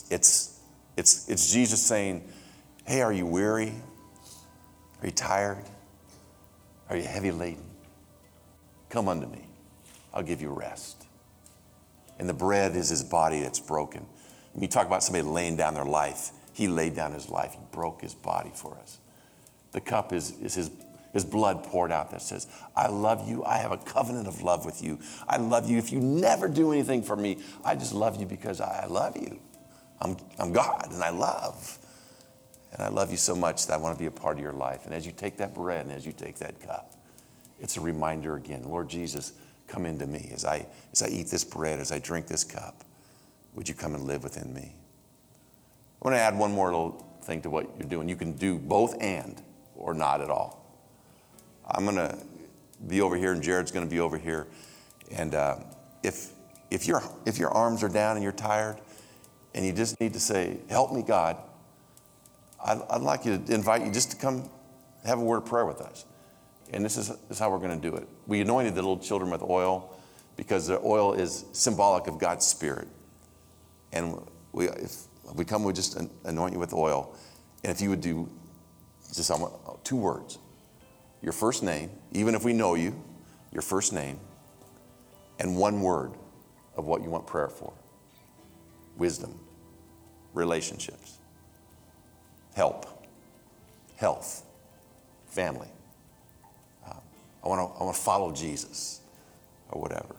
It's, 0.10 0.60
it's, 0.98 1.30
it's 1.30 1.52
Jesus 1.52 1.82
saying, 1.82 2.28
Hey, 2.86 3.02
are 3.02 3.12
you 3.12 3.26
weary? 3.26 3.74
Are 5.02 5.08
you 5.08 5.12
tired? 5.12 5.64
Are 6.90 6.96
you 6.96 7.04
heavy 7.04 7.32
laden? 7.32 7.66
Come 8.90 9.10
unto 9.10 9.28
me. 9.28 9.48
I'll 10.14 10.24
give 10.24 10.42
you 10.42 10.50
rest. 10.50 11.06
And 12.20 12.30
the 12.30 12.34
bread 12.34 12.76
is 12.76 12.90
his 12.90 13.04
body 13.04 13.42
that's 13.42 13.60
broken. 13.60 14.06
When 14.56 14.62
you 14.62 14.70
talk 14.70 14.88
about 14.88 15.04
somebody 15.04 15.28
laying 15.28 15.58
down 15.58 15.74
their 15.74 15.84
life, 15.84 16.32
he 16.54 16.70
laid 16.70 16.96
down 16.96 17.12
his 17.12 17.30
life. 17.30 17.52
He 17.52 17.60
broke 17.74 18.02
his 18.02 18.16
body 18.16 18.52
for 18.56 18.78
us. 18.78 19.00
The 19.74 19.82
cup 19.82 20.14
is, 20.14 20.32
is 20.40 20.56
his, 20.56 20.72
his 21.12 21.26
blood 21.26 21.66
poured 21.66 21.92
out 21.92 22.12
that 22.12 22.22
says, 22.22 22.48
I 22.74 22.88
love 22.88 23.28
you. 23.28 23.44
I 23.44 23.58
have 23.58 23.74
a 23.74 23.78
covenant 23.78 24.28
of 24.28 24.42
love 24.42 24.66
with 24.66 24.82
you. 24.82 24.98
I 25.28 25.36
love 25.36 25.70
you. 25.70 25.78
If 25.78 25.92
you 25.92 26.00
never 26.00 26.48
do 26.48 26.72
anything 26.72 27.04
for 27.04 27.18
me, 27.18 27.40
I 27.66 27.76
just 27.76 27.94
love 27.94 28.18
you 28.18 28.26
because 28.26 28.62
I 28.62 28.86
love 28.86 29.18
you. 29.18 29.42
I'm, 30.00 30.16
I'm 30.40 30.54
God 30.54 30.88
and 30.90 31.04
I 31.04 31.10
love. 31.10 31.78
And 32.72 32.82
I 32.82 32.88
love 32.88 33.12
you 33.12 33.18
so 33.18 33.36
much 33.36 33.68
that 33.68 33.74
I 33.74 33.78
want 33.78 33.98
to 33.98 34.00
be 34.00 34.08
a 34.08 34.12
part 34.12 34.38
of 34.38 34.42
your 34.42 34.54
life. 34.54 34.86
And 34.86 34.94
as 34.94 35.06
you 35.06 35.12
take 35.12 35.36
that 35.38 35.54
bread 35.54 35.86
and 35.86 35.94
as 35.94 36.06
you 36.06 36.14
take 36.14 36.38
that 36.38 36.62
cup, 36.62 36.94
it's 37.60 37.76
a 37.76 37.82
reminder 37.82 38.38
again 38.38 38.64
Lord 38.64 38.88
Jesus, 38.88 39.34
come 39.68 39.86
into 39.86 40.08
me. 40.08 40.32
As 40.34 40.46
I, 40.46 40.66
as 40.94 41.02
I 41.02 41.10
eat 41.10 41.28
this 41.28 41.44
bread, 41.44 41.82
as 41.82 41.92
I 41.92 42.00
drink 42.00 42.28
this 42.28 42.46
cup, 42.46 42.86
would 43.56 43.68
you 43.68 43.76
come 43.76 43.96
and 43.96 44.04
live 44.04 44.24
within 44.24 44.54
me? 44.54 44.76
I 46.02 46.08
want 46.08 46.16
to 46.16 46.22
add 46.22 46.38
one 46.38 46.52
more 46.52 46.68
little 46.68 47.06
thing 47.24 47.42
to 47.42 47.50
what 47.50 47.68
you're 47.80 47.90
doing. 47.90 48.08
You 48.08 48.16
can 48.16 48.34
do 48.34 48.60
both 48.60 48.96
and 49.02 49.42
or 49.76 49.94
not 49.94 50.22
at 50.22 50.30
all. 50.30 50.62
I'm 51.68 51.84
going 51.86 51.96
to 51.96 52.18
be 52.88 53.02
over 53.02 53.16
here, 53.16 53.32
and 53.32 53.42
Jared's 53.42 53.72
going 53.72 53.86
to 53.86 53.90
be 53.90 54.00
over 54.00 54.18
here. 54.18 54.48
And 55.12 55.34
uh, 55.34 55.58
if, 56.04 56.32
if, 56.70 56.88
your, 56.88 57.02
if 57.26 57.40
your 57.40 57.50
arms 57.50 57.82
are 57.82 57.90
down 57.90 58.18
and 58.18 58.24
you're 58.24 58.32
tired, 58.32 58.80
and 59.56 59.66
you 59.66 59.72
just 59.72 60.00
need 60.00 60.14
to 60.14 60.20
say, 60.20 60.58
Help 60.70 60.94
me, 60.94 61.02
God, 61.02 61.38
I'd, 62.64 62.82
I'd 62.90 63.02
like 63.02 63.26
you 63.26 63.38
to 63.38 63.54
invite 63.54 63.86
you 63.86 63.92
just 63.92 64.12
to 64.12 64.18
come 64.18 64.50
have 65.06 65.20
a 65.20 65.24
word 65.24 65.38
of 65.38 65.46
prayer 65.46 65.66
with 65.66 65.82
us. 65.82 66.06
And 66.74 66.84
this 66.84 66.98
is, 66.98 67.08
this 67.08 67.20
is 67.30 67.40
how 67.40 67.50
we're 67.52 67.60
going 67.60 67.80
to 67.80 67.90
do 67.90 67.96
it. 67.96 68.08
We 68.28 68.42
anointed 68.42 68.74
the 68.74 68.82
little 68.82 68.98
children 68.98 69.32
with 69.32 69.44
oil 69.44 69.96
because 70.36 70.68
the 70.68 70.80
oil 70.84 71.14
is 71.14 71.46
symbolic 71.54 72.08
of 72.08 72.18
God's 72.18 72.46
Spirit. 72.46 72.88
And 73.92 74.20
we, 74.52 74.68
if 74.70 75.06
we 75.36 75.46
come, 75.46 75.64
we 75.64 75.74
just 75.74 75.98
anoint 76.24 76.54
you 76.54 76.60
with 76.60 76.74
oil. 76.74 77.16
And 77.64 77.72
if 77.72 77.82
you 77.82 77.90
would 77.90 78.02
do 78.02 78.30
just 79.14 79.32
two 79.84 79.96
words 79.96 80.40
your 81.22 81.34
first 81.34 81.64
name, 81.64 81.90
even 82.12 82.36
if 82.36 82.44
we 82.44 82.54
know 82.54 82.76
you, 82.76 82.94
your 83.52 83.64
first 83.64 83.94
name, 83.94 84.20
and 85.40 85.58
one 85.58 85.82
word 85.82 86.14
of 86.78 86.86
what 86.86 87.02
you 87.02 87.10
want 87.10 87.26
prayer 87.26 87.50
for 87.50 87.74
wisdom, 88.96 89.40
relationships, 90.34 91.18
help, 92.54 92.86
health, 93.96 94.44
family. 95.26 95.68
Uh, 96.88 96.94
I 97.44 97.48
want 97.48 97.74
to 97.74 97.80
I 97.80 97.84
wanna 97.84 97.98
follow 97.98 98.32
Jesus 98.32 99.02
or 99.70 99.82
whatever. 99.82 100.16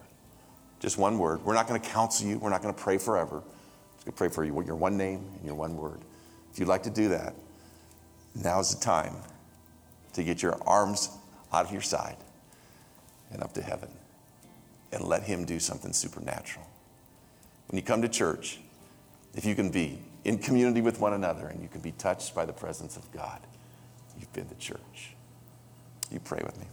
Just 0.79 0.97
one 0.97 1.17
word. 1.17 1.43
We're 1.43 1.55
not 1.55 1.67
going 1.67 1.81
to 1.81 1.87
counsel 1.87 2.27
you, 2.27 2.37
we're 2.37 2.49
not 2.49 2.61
going 2.61 2.73
to 2.73 2.79
pray 2.79 2.97
forever. 2.97 3.43
To 4.07 4.13
pray 4.13 4.29
for 4.29 4.45
you, 4.45 4.63
your 4.65 4.77
one 4.77 4.95
name 4.95 5.29
and 5.35 5.45
your 5.45 5.55
one 5.55 5.75
word. 5.75 5.99
If 6.53 6.59
you'd 6.59 6.69
like 6.69 6.83
to 6.83 6.89
do 6.89 7.09
that, 7.09 7.35
now's 8.33 8.73
the 8.73 8.79
time 8.81 9.13
to 10.13 10.23
get 10.23 10.41
your 10.41 10.57
arms 10.65 11.09
out 11.51 11.65
of 11.65 11.73
your 11.73 11.81
side 11.81 12.15
and 13.33 13.43
up 13.43 13.51
to 13.55 13.61
heaven 13.61 13.89
and 14.93 15.03
let 15.03 15.23
Him 15.23 15.43
do 15.43 15.59
something 15.59 15.91
supernatural. 15.91 16.65
When 17.67 17.77
you 17.77 17.83
come 17.83 18.01
to 18.01 18.07
church, 18.07 18.61
if 19.35 19.43
you 19.43 19.55
can 19.55 19.71
be 19.71 19.99
in 20.23 20.37
community 20.37 20.79
with 20.79 21.01
one 21.01 21.11
another 21.11 21.47
and 21.47 21.61
you 21.61 21.67
can 21.67 21.81
be 21.81 21.91
touched 21.91 22.33
by 22.33 22.45
the 22.45 22.53
presence 22.53 22.95
of 22.95 23.11
God, 23.11 23.41
you've 24.17 24.31
been 24.31 24.47
to 24.47 24.55
church. 24.55 25.15
You 26.09 26.21
pray 26.21 26.41
with 26.45 26.57
me. 26.57 26.65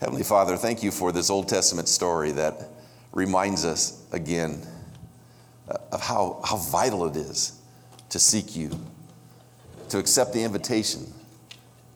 Heavenly 0.00 0.22
Father, 0.22 0.56
thank 0.56 0.84
you 0.84 0.92
for 0.92 1.10
this 1.10 1.30
Old 1.30 1.48
Testament 1.48 1.88
story 1.88 2.30
that 2.30 2.68
reminds 3.12 3.64
us 3.64 4.00
again 4.12 4.64
of 5.68 6.00
how, 6.00 6.40
how 6.44 6.56
vital 6.56 7.06
it 7.06 7.16
is 7.16 7.60
to 8.10 8.18
seek 8.18 8.54
you, 8.54 8.70
to 9.88 9.98
accept 9.98 10.32
the 10.32 10.42
invitation, 10.42 11.06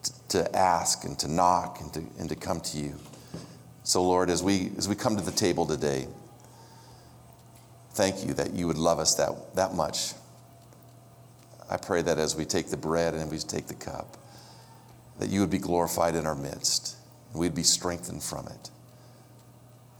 to, 0.03 0.29
to 0.29 0.57
ask 0.57 1.05
and 1.05 1.19
to 1.19 1.29
knock 1.29 1.81
and 1.81 1.93
to, 1.93 2.01
and 2.19 2.29
to 2.29 2.37
come 2.37 2.61
to 2.61 2.79
you. 2.79 2.95
So, 3.85 4.03
Lord, 4.03 4.31
as 4.31 4.43
we, 4.43 4.71
as 4.77 4.89
we 4.89 4.95
come 4.95 5.17
to 5.17 5.23
the 5.23 5.33
table 5.33 5.65
today, 5.67 6.07
thank 7.93 8.27
you 8.27 8.35
that 8.35 8.53
you 8.53 8.67
would 8.67 8.79
love 8.79 8.99
us 8.99 9.15
that, 9.15 9.55
that 9.55 9.75
much. 9.75 10.13
I 11.71 11.77
pray 11.77 12.03
that 12.03 12.19
as 12.19 12.37
we 12.37 12.45
take 12.45 12.69
the 12.69 12.77
bread 12.77 13.15
and 13.15 13.31
we 13.31 13.39
take 13.39 13.67
the 13.67 13.75
cup, 13.75 14.17
that 15.19 15.31
you 15.31 15.41
would 15.41 15.51
be 15.51 15.59
glorified 15.59 16.15
in 16.15 16.27
our 16.27 16.35
midst. 16.35 16.97
and 17.33 17.41
We'd 17.41 17.55
be 17.55 17.63
strengthened 17.63 18.23
from 18.23 18.47
it. 18.47 18.71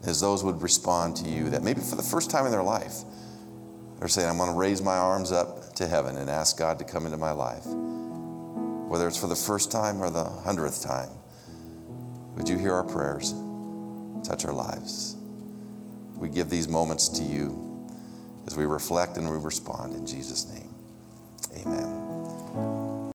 As 0.05 0.21
those 0.21 0.45
would 0.45 0.63
respond 0.63 1.17
to 1.17 1.29
you, 1.29 1.51
that 1.51 1.63
maybe 1.63 1.81
for 1.81 1.97
the 1.97 2.03
first 2.03 2.31
time 2.31 2.47
in 2.47 2.53
their 2.53 2.63
life, 2.63 3.03
they're 3.99 4.09
saying, 4.09 4.29
I'm 4.29 4.37
going 4.37 4.51
to 4.51 4.57
raise 4.57 4.81
my 4.81 4.97
arms 4.97 5.33
up 5.33 5.75
to 5.75 5.87
heaven 5.87 6.17
and 6.17 6.31
ask 6.31 6.59
God 6.59 6.79
to 6.79 6.85
come 6.85 7.05
into 7.05 7.19
my 7.19 7.33
life. 7.33 7.65
Whether 7.67 9.09
it's 9.09 9.19
for 9.19 9.27
the 9.27 9.37
first 9.37 9.71
time 9.73 10.01
or 10.03 10.11
the 10.11 10.25
hundredth 10.25 10.83
time, 10.83 11.11
would 12.37 12.49
you 12.49 12.57
hear 12.57 12.73
our 12.73 12.85
prayers? 12.85 13.35
Touch 14.25 14.45
our 14.45 14.53
lives. 14.53 15.17
We 16.17 16.29
give 16.29 16.49
these 16.51 16.69
moments 16.69 17.09
to 17.11 17.23
you 17.23 17.89
as 18.47 18.57
we 18.57 18.65
reflect 18.65 19.17
and 19.17 19.29
we 19.31 19.37
respond 19.37 19.95
in 19.95 20.07
Jesus' 20.07 20.47
name. 20.53 20.75
Amen. 21.61 22.88